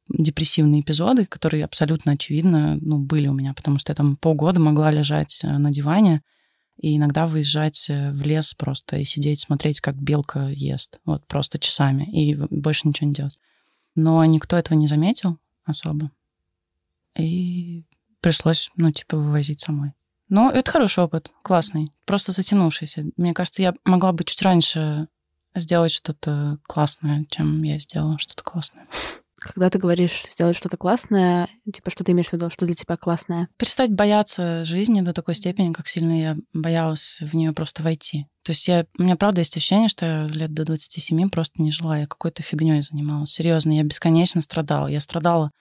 [0.09, 4.91] депрессивные эпизоды, которые абсолютно очевидно ну, были у меня, потому что я там полгода могла
[4.91, 6.21] лежать э, на диване
[6.77, 11.59] и иногда выезжать э, в лес просто и сидеть, смотреть, как белка ест, вот просто
[11.59, 13.39] часами, и больше ничего не делать
[13.95, 16.11] но никто этого не заметил особо.
[17.15, 17.83] И
[18.21, 19.93] пришлось, ну, типа, вывозить самой.
[20.29, 23.05] Но это хороший опыт, классный, просто затянувшийся.
[23.17, 25.07] Мне кажется, я могла бы чуть раньше
[25.53, 28.87] сделать что-то классное, чем я сделала что-то классное.
[29.41, 32.95] Когда ты говоришь сделать что-то классное, типа что ты имеешь в виду, что для тебя
[32.95, 33.49] классное?
[33.57, 38.27] Перестать бояться жизни до такой степени, как сильно я боялась в нее просто войти.
[38.43, 41.71] То есть я, у меня правда есть ощущение, что я лет до 27 просто не
[41.71, 43.31] жила, я какой-то фигней занималась.
[43.31, 44.87] Серьезно, я бесконечно страдала.
[44.87, 45.51] Я страдала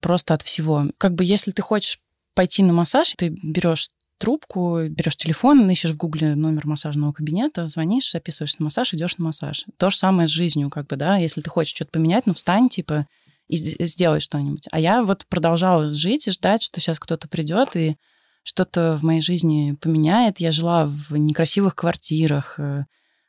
[0.00, 0.84] просто от всего.
[0.98, 1.98] Как бы если ты хочешь
[2.34, 8.10] пойти на массаж, ты берешь трубку, берешь телефон, ищешь в гугле номер массажного кабинета, звонишь,
[8.10, 9.64] записываешься на массаж, идешь на массаж.
[9.76, 12.68] То же самое с жизнью, как бы, да, если ты хочешь что-то поменять, ну встань,
[12.68, 13.06] типа,
[13.48, 14.68] и сделай что-нибудь.
[14.70, 17.96] А я вот продолжала жить и ждать, что сейчас кто-то придет и
[18.42, 20.38] что-то в моей жизни поменяет.
[20.38, 22.84] Я жила в некрасивых квартирах, э,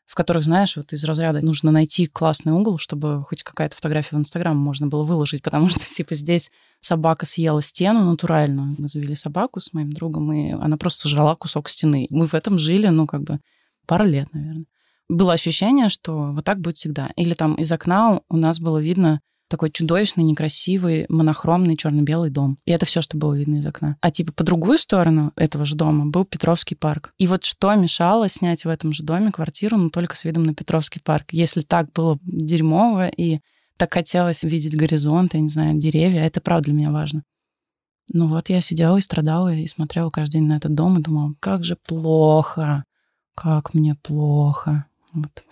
[0.05, 4.19] в которых, знаешь, вот из разряда нужно найти классный угол, чтобы хоть какая-то фотография в
[4.19, 8.75] Инстаграм можно было выложить, потому что, типа, здесь собака съела стену натурально.
[8.77, 12.07] Мы завели собаку с моим другом, и она просто сожрала кусок стены.
[12.09, 13.39] Мы в этом жили, ну, как бы,
[13.87, 14.65] пару лет, наверное.
[15.07, 17.09] Было ощущение, что вот так будет всегда.
[17.15, 22.57] Или там из окна у нас было видно такой чудовищный, некрасивый, монохромный черно-белый дом.
[22.65, 23.97] И это все, что было видно из окна.
[24.01, 27.13] А типа по другую сторону этого же дома был Петровский парк.
[27.17, 30.53] И вот что мешало снять в этом же доме квартиру, но только с видом на
[30.53, 31.27] Петровский парк.
[31.31, 33.39] Если так было дерьмово и
[33.77, 37.23] так хотелось видеть горизонт, я не знаю, деревья, это правда для меня важно.
[38.13, 41.33] Ну вот я сидела и страдала, и смотрела каждый день на этот дом и думала,
[41.39, 42.85] как же плохо,
[43.35, 44.85] как мне плохо.
[45.13, 45.43] Вот.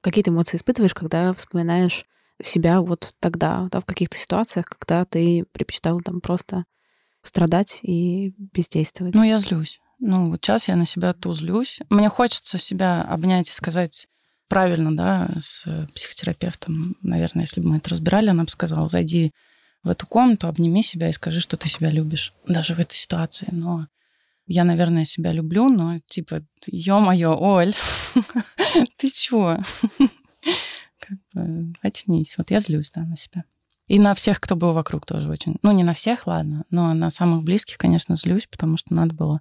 [0.00, 2.04] Какие ты эмоции испытываешь, когда вспоминаешь
[2.42, 6.64] себя вот тогда, да, в каких-то ситуациях, когда ты предпочитала там просто
[7.22, 9.14] страдать и бездействовать?
[9.14, 9.80] Ну, я злюсь.
[9.98, 11.80] Ну, вот сейчас я на себя ту злюсь.
[11.88, 14.08] Мне хочется себя обнять и сказать
[14.48, 16.96] правильно, да, с психотерапевтом.
[17.02, 19.32] Наверное, если бы мы это разбирали, она бы сказала, зайди
[19.82, 23.48] в эту комнату, обними себя и скажи, что ты себя любишь, даже в этой ситуации.
[23.50, 23.86] Но
[24.46, 27.74] я, наверное, себя люблю, но типа, ё-моё, Оль,
[28.96, 29.58] ты чего?
[31.06, 32.36] как бы очнись.
[32.38, 33.44] Вот я злюсь, да, на себя.
[33.86, 35.56] И на всех, кто был вокруг тоже очень.
[35.62, 39.40] Ну, не на всех, ладно, но на самых близких, конечно, злюсь, потому что надо было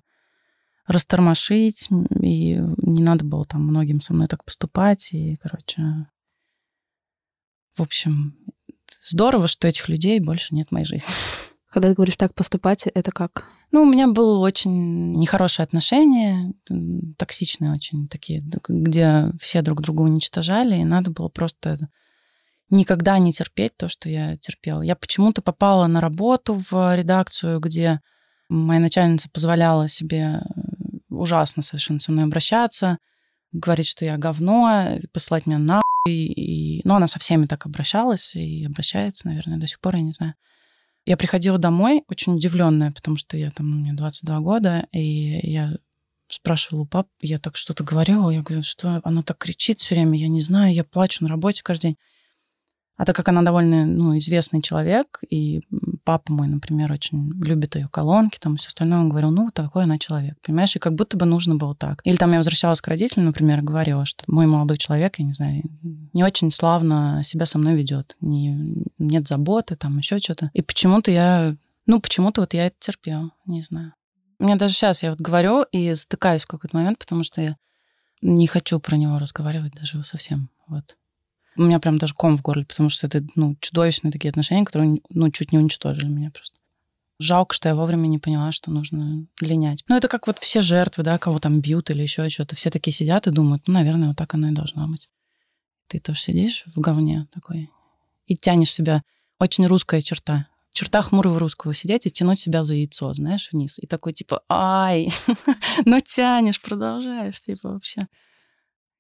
[0.85, 1.89] растормошить,
[2.21, 5.81] и не надо было там многим со мной так поступать, и, короче,
[7.75, 8.37] в общем,
[9.01, 11.09] здорово, что этих людей больше нет в моей жизни.
[11.75, 13.49] Когда ты говоришь так поступать, это как?
[13.73, 16.53] Ну, у меня было очень нехорошие отношения,
[17.17, 21.77] токсичные очень такие, где все друг друга уничтожали, и надо было просто
[22.69, 24.83] никогда не терпеть то, что я терпела.
[24.83, 27.99] Я почему-то попала на работу в редакцию, где
[28.47, 30.43] моя начальница позволяла себе
[31.09, 32.99] ужасно совершенно со мной обращаться,
[33.51, 38.63] говорить, что я говно, послать меня на и, ну, она со всеми так обращалась и
[38.63, 40.35] обращается, наверное, до сих пор, я не знаю.
[41.05, 45.77] Я приходила домой очень удивленная, потому что я там, мне 22 года, и я
[46.27, 50.17] спрашивала у пап, я так что-то говорила, я говорю, что она так кричит все время,
[50.17, 51.97] я не знаю, я плачу на работе каждый день.
[52.97, 55.61] А так как она довольно ну, известный человек, и
[56.05, 59.83] папа мой, например, очень любит ее колонки, там и все остальное, он говорил, ну, такой
[59.83, 61.99] она человек, понимаешь, и как будто бы нужно было так.
[62.05, 65.63] Или там я возвращалась к родителям, например, говорила, что мой молодой человек, я не знаю,
[66.13, 70.51] не очень славно себя со мной ведет, не, нет заботы, там еще что-то.
[70.53, 73.93] И почему-то я, ну, почему-то вот я это терпела, не знаю.
[74.37, 77.57] Мне даже сейчас я вот говорю и затыкаюсь в какой-то момент, потому что я
[78.21, 80.49] не хочу про него разговаривать даже совсем.
[80.67, 80.97] Вот.
[81.57, 84.99] У меня прям даже ком в горле, потому что это, ну, чудовищные такие отношения, которые,
[85.09, 86.59] ну, чуть не уничтожили меня просто.
[87.17, 89.83] Жалко, что я вовремя не поняла, что нужно линять.
[89.87, 92.57] Ну, это как вот все жертвы, да, кого там бьют или еще что-то.
[92.57, 95.09] Все такие сидят и думают, ну, наверное, вот так оно и должно быть.
[95.87, 97.69] Ты тоже сидишь в говне такой
[98.25, 99.01] и тянешь себя.
[99.39, 100.47] Очень русская черта.
[100.73, 103.79] Черта хмурого русского сидеть и тянуть себя за яйцо, знаешь, вниз.
[103.79, 105.09] И такой типа, ай,
[105.85, 108.07] ну тянешь, продолжаешь, типа вообще.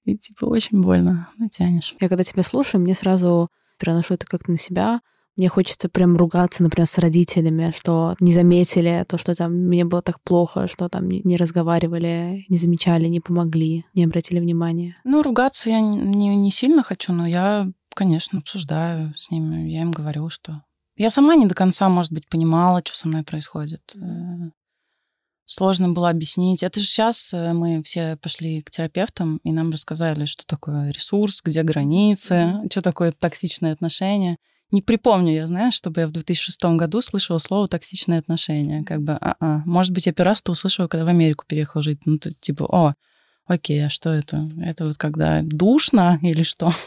[0.05, 1.95] И типа очень больно натянешь.
[1.99, 5.01] Я когда тебя слушаю, мне сразу переношу это как-то на себя.
[5.35, 10.01] Мне хочется прям ругаться, например, с родителями, что не заметили то, что там мне было
[10.01, 14.95] так плохо, что там не разговаривали, не замечали, не помогли, не обратили внимания.
[15.03, 19.69] Ну, ругаться я не, не сильно хочу, но я, конечно, обсуждаю с ними.
[19.69, 20.61] Я им говорю, что...
[20.95, 23.81] Я сама не до конца, может быть, понимала, что со мной происходит
[25.45, 26.63] сложно было объяснить.
[26.63, 31.41] Это же сейчас э, мы все пошли к терапевтам, и нам рассказали, что такое ресурс,
[31.43, 34.37] где границы, что такое токсичные отношения.
[34.71, 38.83] Не припомню я, знаешь, чтобы я в 2006 году слышала слово «токсичные отношения».
[38.83, 39.61] Как бы, а-а.
[39.65, 42.01] Может быть, я первый раз это услышала, когда в Америку переехала жить.
[42.05, 42.95] Ну, то, типа, о,
[43.45, 44.49] окей, а что это?
[44.59, 46.71] Это вот когда душно или что?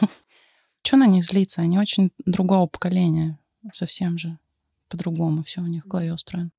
[0.81, 1.61] Что на них злиться?
[1.61, 3.37] Они очень другого поколения.
[3.73, 4.39] Совсем же
[4.87, 6.51] по-другому все у них в голове устроено.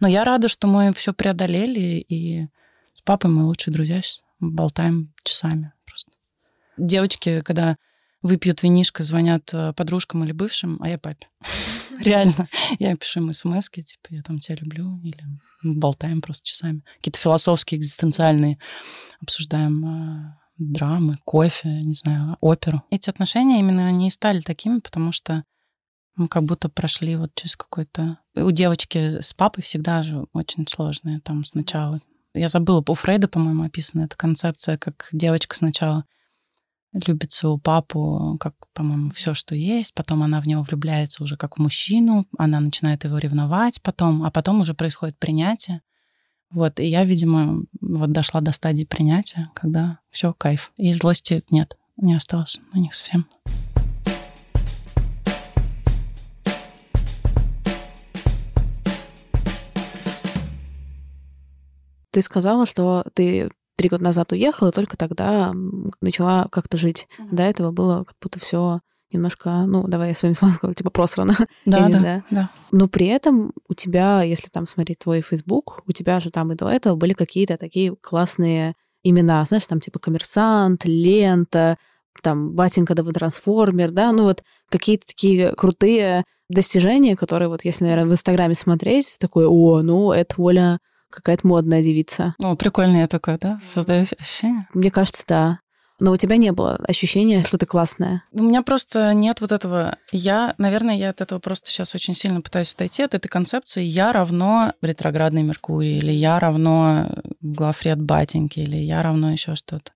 [0.00, 2.46] Но я рада, что мы все преодолели, и
[2.94, 6.12] с папой мы лучшие друзья сейчас болтаем часами просто.
[6.76, 7.76] Девочки, когда
[8.22, 11.26] выпьют винишко, звонят э, подружкам или бывшим, а я папе.
[12.00, 12.48] Реально.
[12.78, 15.24] Я пишу ему смс типа, я там тебя люблю, или
[15.62, 16.82] болтаем просто часами.
[16.96, 18.58] Какие-то философские, экзистенциальные,
[19.20, 22.82] обсуждаем э, драмы, кофе, не знаю, оперу.
[22.90, 25.44] Эти отношения именно и стали такими, потому что
[26.18, 28.18] мы как будто прошли вот через какой-то...
[28.34, 32.00] У девочки с папой всегда же очень сложное там сначала.
[32.34, 36.04] Я забыла, у Фрейда, по-моему, описана эта концепция, как девочка сначала
[37.06, 41.56] любит своего папу, как, по-моему, все, что есть, потом она в него влюбляется уже как
[41.56, 45.82] в мужчину, она начинает его ревновать потом, а потом уже происходит принятие.
[46.50, 50.72] Вот, и я, видимо, вот дошла до стадии принятия, когда все, кайф.
[50.76, 53.26] И злости нет, не осталось на них совсем.
[62.18, 65.54] Ты сказала, что ты три года назад уехала, только тогда
[66.00, 67.06] начала как-то жить.
[67.16, 67.28] Mm-hmm.
[67.30, 68.80] До этого было как будто все
[69.12, 71.36] немножко, ну, давай я своими словами сказала, типа просрано.
[71.64, 72.50] Да, Или, да, да, да.
[72.72, 76.56] Но при этом у тебя, если там смотреть твой Facebook, у тебя же там и
[76.56, 81.78] до этого были какие-то такие классные имена, знаешь, там типа коммерсант, лента,
[82.20, 88.08] там батенька да трансформер, да, ну вот какие-то такие крутые достижения, которые вот если, наверное,
[88.08, 90.80] в Инстаграме смотреть, такой, о, ну, это Оля
[91.10, 92.34] какая-то модная девица.
[92.42, 93.58] О, прикольная такая, да?
[93.62, 94.68] Создаешь ощущение?
[94.74, 95.58] Мне кажется, да.
[96.00, 98.22] Но у тебя не было ощущения, что ты классная?
[98.32, 99.96] У меня просто нет вот этого...
[100.12, 104.12] Я, наверное, я от этого просто сейчас очень сильно пытаюсь отойти, от этой концепции «я
[104.12, 109.90] равно ретроградный Меркурий», или «я равно главред батеньки», или «я равно еще что-то».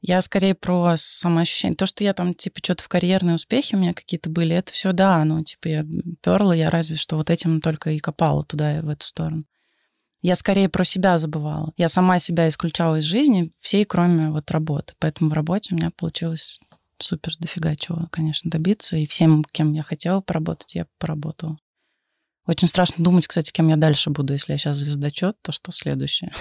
[0.00, 1.76] Я скорее про самоощущение.
[1.76, 4.92] То, что я там, типа, что-то в карьерные успехи у меня какие-то были, это все
[4.92, 5.86] да, ну, типа, я
[6.22, 9.44] перла, я разве что вот этим только и копала туда, в эту сторону.
[10.24, 11.74] Я скорее про себя забывала.
[11.76, 14.94] Я сама себя исключала из жизни, всей, кроме вот работы.
[14.98, 16.60] Поэтому в работе у меня получилось
[16.98, 18.96] супер дофига чего, конечно, добиться.
[18.96, 21.58] И всем, кем я хотела поработать, я поработала.
[22.46, 24.32] Очень страшно думать, кстати, кем я дальше буду.
[24.32, 26.32] Если я сейчас звездочет, то что следующее?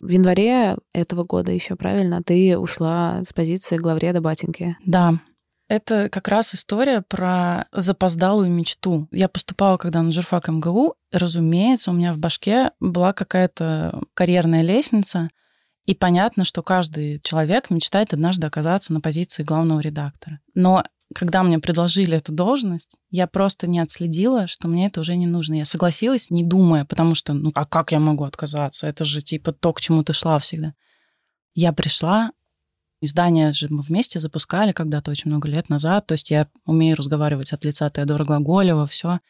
[0.00, 4.76] В январе этого года еще, правильно, ты ушла с позиции главреда батеньки.
[4.86, 5.18] Да,
[5.70, 9.06] это как раз история про запоздалую мечту.
[9.12, 15.30] Я поступала, когда на журфак МГУ, разумеется, у меня в башке была какая-то карьерная лестница,
[15.86, 20.40] и понятно, что каждый человек мечтает однажды оказаться на позиции главного редактора.
[20.54, 20.82] Но
[21.14, 25.54] когда мне предложили эту должность, я просто не отследила, что мне это уже не нужно.
[25.54, 28.88] Я согласилась, не думая, потому что, ну, а как я могу отказаться?
[28.88, 30.74] Это же типа то, к чему ты шла всегда.
[31.54, 32.32] Я пришла,
[33.00, 37.52] издание же мы вместе запускали когда-то очень много лет назад, то есть я умею разговаривать
[37.52, 39.20] от лица Теодора Глаголева, все,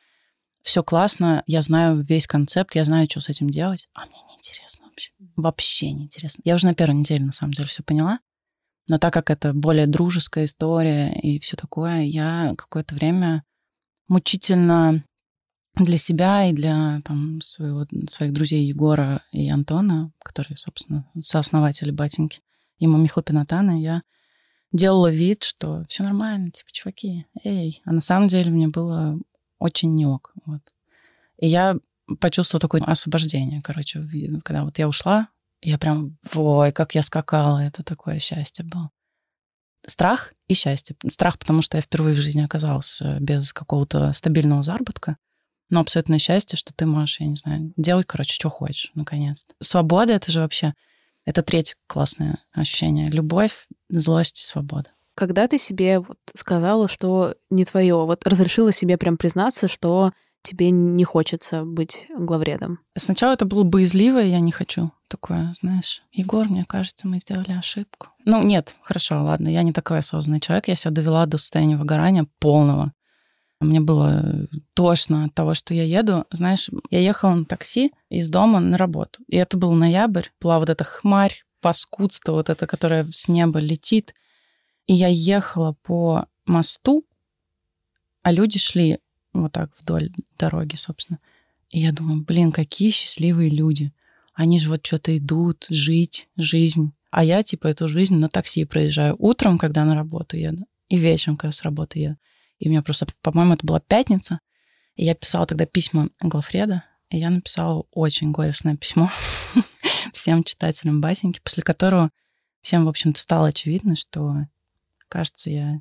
[0.63, 4.87] все классно, я знаю весь концепт, я знаю, что с этим делать, а мне неинтересно
[4.87, 5.13] вообще.
[5.37, 6.43] Вообще неинтересно.
[6.45, 8.21] Я уже на первой неделе, на самом деле, все поняла.
[8.89, 13.45] Но так как это более дружеская история и все такое, я какое-то время
[14.09, 15.05] мучительно
[15.77, 22.41] для себя и для там, своего, своих друзей Егора и Антона, которые, собственно, сооснователи батеньки,
[22.81, 24.03] и Мамихла Пинатана, я
[24.73, 27.81] делала вид, что все нормально, типа, чуваки, эй.
[27.85, 29.19] А на самом деле мне было
[29.59, 30.33] очень не ок.
[30.47, 30.63] Вот.
[31.39, 31.77] И я
[32.19, 34.03] почувствовала такое освобождение, короче,
[34.43, 35.29] когда вот я ушла,
[35.63, 38.91] я прям, ой, как я скакала, это такое счастье было.
[39.87, 40.97] Страх и счастье.
[41.09, 45.17] Страх, потому что я впервые в жизни оказалась э, без какого-то стабильного заработка,
[45.69, 49.55] но абсолютное счастье, что ты можешь, я не знаю, делать, короче, что хочешь, наконец-то.
[49.61, 50.75] Свобода— это же вообще...
[51.31, 53.07] Это третье классное ощущение.
[53.07, 54.91] Любовь, злость, свобода.
[55.15, 60.11] Когда ты себе вот сказала, что не твое, вот разрешила себе прям признаться, что
[60.43, 62.81] тебе не хочется быть главредом?
[62.99, 66.03] Сначала это было боязливо, я не хочу такое, знаешь.
[66.11, 68.09] Егор, мне кажется, мы сделали ошибку.
[68.25, 72.27] Ну, нет, хорошо, ладно, я не такой осознанный человек, я себя довела до состояния выгорания
[72.41, 72.93] полного.
[73.61, 76.25] Мне было тошно от того, что я еду.
[76.31, 79.23] Знаешь, я ехала на такси из дома на работу.
[79.29, 84.15] И это был ноябрь, была вот эта хмарь, паскудство вот это, которое с неба летит.
[84.87, 87.05] И я ехала по мосту,
[88.23, 88.99] а люди шли
[89.35, 91.19] вот так вдоль дороги, собственно.
[91.69, 93.93] И я думаю, блин, какие счастливые люди.
[94.33, 96.93] Они же вот что-то идут, жить, жизнь.
[97.11, 101.37] А я, типа, эту жизнь на такси проезжаю утром, когда на работу еду, и вечером,
[101.37, 102.17] когда с работы еду.
[102.61, 104.39] И у меня просто, по-моему, это была пятница,
[104.95, 109.11] и я писала тогда письма Глафреда, и я написала очень горестное письмо
[110.13, 112.11] всем читателям Басеньки, после которого
[112.63, 114.47] всем, в общем-то, стало очевидно, что,
[115.09, 115.81] кажется, я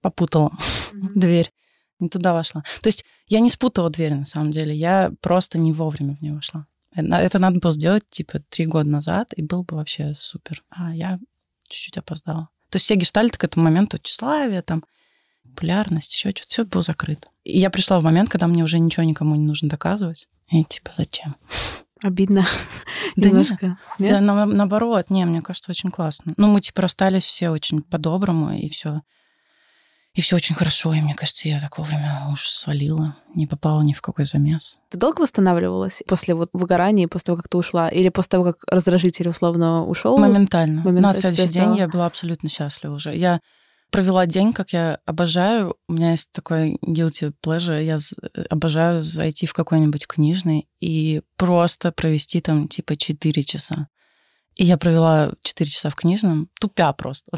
[0.00, 0.52] попутала
[0.92, 1.50] дверь
[2.02, 2.62] не туда вошла.
[2.82, 4.74] То есть я не спутала дверь, на самом деле.
[4.74, 6.66] Я просто не вовремя в нее вошла.
[6.94, 10.62] Это надо было сделать, типа, три года назад, и было бы вообще супер.
[10.68, 11.18] А я
[11.68, 12.50] чуть-чуть опоздала.
[12.68, 14.84] То есть все гештальты к этому моменту, тщеславие, там,
[15.52, 17.28] популярность, еще что-то, все было закрыто.
[17.44, 20.28] И я пришла в момент, когда мне уже ничего никому не нужно доказывать.
[20.50, 21.36] И типа, зачем?
[22.02, 22.46] Обидно.
[23.14, 23.78] Да немножко.
[23.98, 24.10] Нет?
[24.12, 26.32] Да, на, наоборот, не, мне кажется, очень классно.
[26.38, 29.02] Ну, мы типа расстались все очень по-доброму, и все
[30.14, 33.94] и все очень хорошо, и мне кажется, я так вовремя уж свалила, не попала ни
[33.94, 34.76] в какой замес.
[34.90, 37.88] Ты долго восстанавливалась после вот выгорания, после того, как ты ушла?
[37.88, 40.18] Или после того, как раздражитель условно ушел?
[40.18, 40.82] Моментально.
[40.82, 41.00] Моментально.
[41.00, 43.16] На следующий день я была абсолютно счастлива уже.
[43.16, 43.40] Я
[43.92, 45.76] провела день, как я обожаю.
[45.86, 47.80] У меня есть такой guilty pleasure.
[47.80, 47.98] Я
[48.50, 53.88] обожаю зайти в какой-нибудь книжный и просто провести там типа 4 часа.
[54.56, 57.32] И я провела 4 часа в книжном, тупя просто,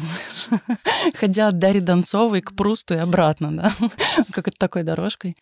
[1.15, 3.73] ходя от Дарьи Донцовой к Прусту и обратно, да,
[4.31, 5.33] как это такой дорожкой.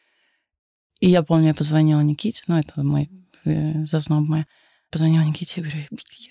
[1.00, 3.10] И я помню, я позвонила Никите, ну, это мой
[3.46, 4.46] э, зазноб моя.
[4.94, 5.86] Позвонила Никите и говорю,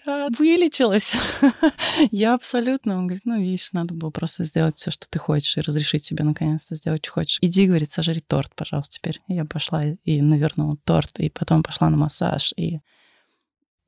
[0.07, 1.17] я вылечилась.
[2.13, 2.97] я абсолютно.
[2.97, 6.23] Он говорит, ну, видишь, надо было просто сделать все, что ты хочешь, и разрешить себе
[6.23, 7.39] наконец-то сделать, что хочешь.
[7.41, 9.21] Иди, говорит, сожри торт, пожалуйста, теперь.
[9.27, 12.79] И я пошла и навернула торт, и потом пошла на массаж, и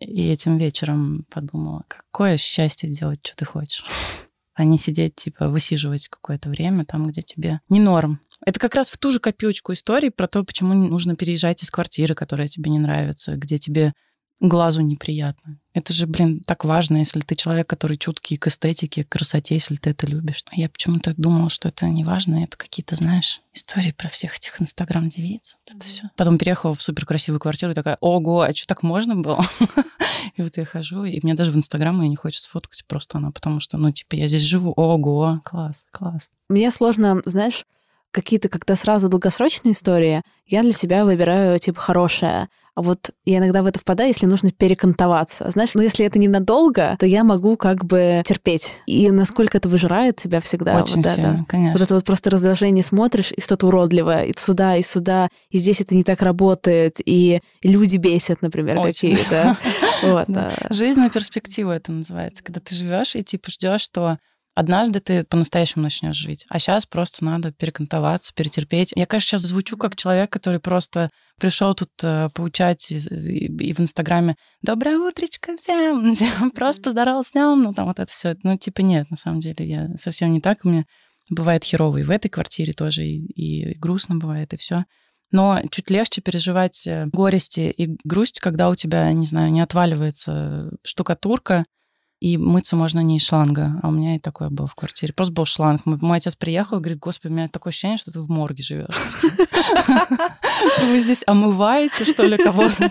[0.00, 3.84] и этим вечером подумала, какое счастье делать, что ты хочешь.
[4.54, 8.20] а не сидеть, типа, высиживать какое-то время там, где тебе не норм.
[8.44, 12.14] Это как раз в ту же копеечку истории про то, почему нужно переезжать из квартиры,
[12.16, 13.94] которая тебе не нравится, где тебе
[14.48, 15.58] глазу неприятно.
[15.72, 19.74] Это же, блин, так важно, если ты человек, который чуткий к эстетике, к красоте, если
[19.74, 20.44] ты это любишь.
[20.52, 25.56] Я почему-то думала, что это не важно, это какие-то, знаешь, истории про всех этих инстаграм-девиц.
[25.66, 26.10] Вот это все.
[26.16, 29.44] Потом переехала в супер красивую квартиру и такая, ого, а что так можно было?
[30.36, 33.32] и вот я хожу, и мне даже в инстаграм ее не хочется фоткать просто она,
[33.32, 36.30] потому что, ну, типа, я здесь живу, ого, класс, класс.
[36.48, 37.64] Мне сложно, знаешь,
[38.14, 42.48] какие-то, когда сразу долгосрочные истории, я для себя выбираю, типа, хорошее.
[42.76, 45.48] А вот я иногда в это впадаю, если нужно перекантоваться.
[45.50, 48.80] Знаешь, ну если это ненадолго, то я могу как бы терпеть.
[48.86, 50.78] И насколько это выжирает тебя всегда.
[50.78, 51.44] Очень вот сильно, это.
[51.46, 51.72] конечно.
[51.72, 55.80] Вот это вот просто раздражение смотришь, и что-то уродливое, и сюда, и сюда, и здесь
[55.82, 59.56] это не так работает, и люди бесят, например, какие-то.
[60.02, 60.28] Вот.
[60.28, 60.50] На
[61.08, 62.42] перспективу это называется.
[62.42, 64.18] Когда ты живешь и типа ждешь, что
[64.54, 68.92] Однажды ты по-настоящему начнешь жить, а сейчас просто надо перекантоваться, перетерпеть.
[68.94, 73.72] Я, конечно, сейчас звучу как человек, который просто пришел тут э, поучать и, и, и
[73.72, 76.14] в Инстаграме «Доброе утречко всем!»
[76.54, 78.36] Просто поздоровался с днем, ну там вот это все.
[78.44, 80.60] Ну, типа нет, на самом деле, я совсем не так.
[80.64, 80.84] У меня
[81.28, 84.84] бывает херово и в этой квартире тоже, и, и грустно бывает, и все.
[85.32, 90.70] Но чуть легче переживать э, горести и грусть, когда у тебя, не знаю, не отваливается
[90.84, 91.64] штукатурка,
[92.20, 93.78] и мыться можно не из шланга.
[93.82, 95.12] А у меня и такое было в квартире.
[95.12, 95.82] Просто был шланг.
[95.84, 99.14] Мой отец приехал и говорит, господи, у меня такое ощущение, что ты в морге живешь.
[100.82, 102.88] Вы здесь омываете, что ли, кого-то?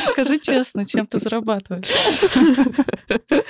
[0.00, 1.86] Скажи честно, чем ты зарабатываешь?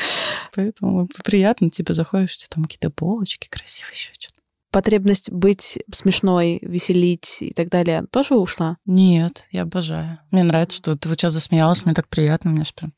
[0.55, 4.33] Поэтому приятно, типа, заходишь, там какие-то полочки красивые, еще что-то
[4.73, 8.79] потребность быть смешной, веселить и так далее тоже ушла?
[8.87, 10.19] Нет, я обожаю.
[10.31, 12.93] Мне нравится, что ты вот сейчас засмеялась, мне так приятно, меня прям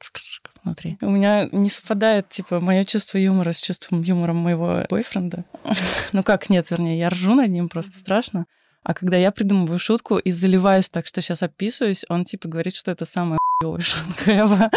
[0.64, 0.98] внутри.
[1.00, 5.44] У меня не совпадает, типа, мое чувство юмора с чувством юмора моего бойфренда.
[6.12, 8.46] ну как, нет, вернее, я ржу над ним, просто страшно.
[8.82, 12.90] А когда я придумываю шутку и заливаюсь так, что сейчас описываюсь, он типа говорит, что
[12.90, 14.70] это самая хуёвая шутка.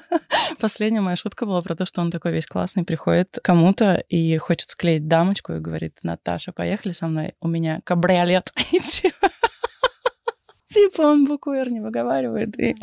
[0.60, 4.70] Последняя моя шутка была про то, что он такой весь классный, приходит кому-то и хочет
[4.70, 8.52] склеить дамочку и говорит, Наташа, поехали со мной, у меня кабриолет.
[8.56, 9.30] Типа,
[10.64, 12.58] типа он букву «Р» не выговаривает.
[12.58, 12.74] И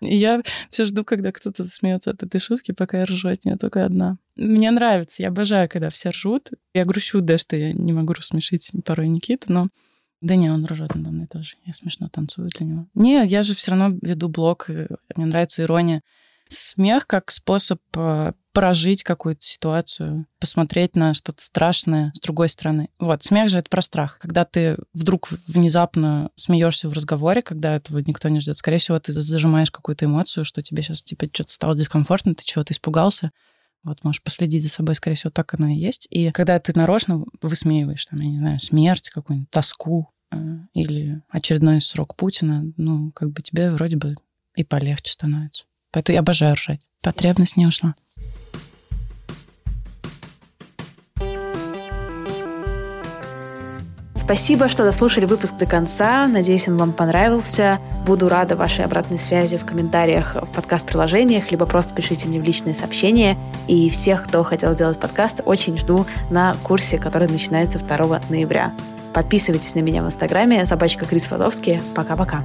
[0.00, 3.56] и я все жду, когда кто-то засмеется от этой шутки, пока я ржу от нее
[3.56, 4.16] только одна.
[4.36, 6.50] Мне нравится, я обожаю, когда все ржут.
[6.74, 9.68] Я грущу, да, что я не могу рассмешить порой Никиту, но
[10.20, 11.54] да не, он ржет надо мной тоже.
[11.64, 12.86] Я смешно танцую для него.
[12.94, 16.02] Не, я же все равно веду блог, мне нравится ирония
[16.52, 22.88] смех как способ э, прожить какую-то ситуацию, посмотреть на что-то страшное с другой стороны.
[22.98, 24.18] Вот, смех же это про страх.
[24.18, 29.12] Когда ты вдруг внезапно смеешься в разговоре, когда этого никто не ждет, скорее всего, ты
[29.12, 33.30] зажимаешь какую-то эмоцию, что тебе сейчас типа что-то стало дискомфортно, ты чего-то испугался.
[33.82, 36.06] Вот, можешь последить за собой, скорее всего, так оно и есть.
[36.10, 40.36] И когда ты нарочно высмеиваешь, там, я не знаю, смерть, какую-нибудь тоску э,
[40.74, 44.16] или очередной срок Путина, ну, как бы тебе вроде бы
[44.54, 45.64] и полегче становится.
[45.92, 46.88] Поэтому я обожаю ржать.
[47.02, 47.94] Потребность не ушла.
[54.30, 56.28] Спасибо, что дослушали выпуск до конца.
[56.28, 57.80] Надеюсь, он вам понравился.
[58.06, 62.74] Буду рада вашей обратной связи в комментариях в подкаст-приложениях, либо просто пишите мне в личные
[62.74, 63.36] сообщения.
[63.66, 68.72] И всех, кто хотел делать подкаст, очень жду на курсе, который начинается 2 ноября.
[69.12, 71.80] Подписывайтесь на меня в Инстаграме, собачка Крис Фадовский.
[71.96, 72.44] Пока-пока.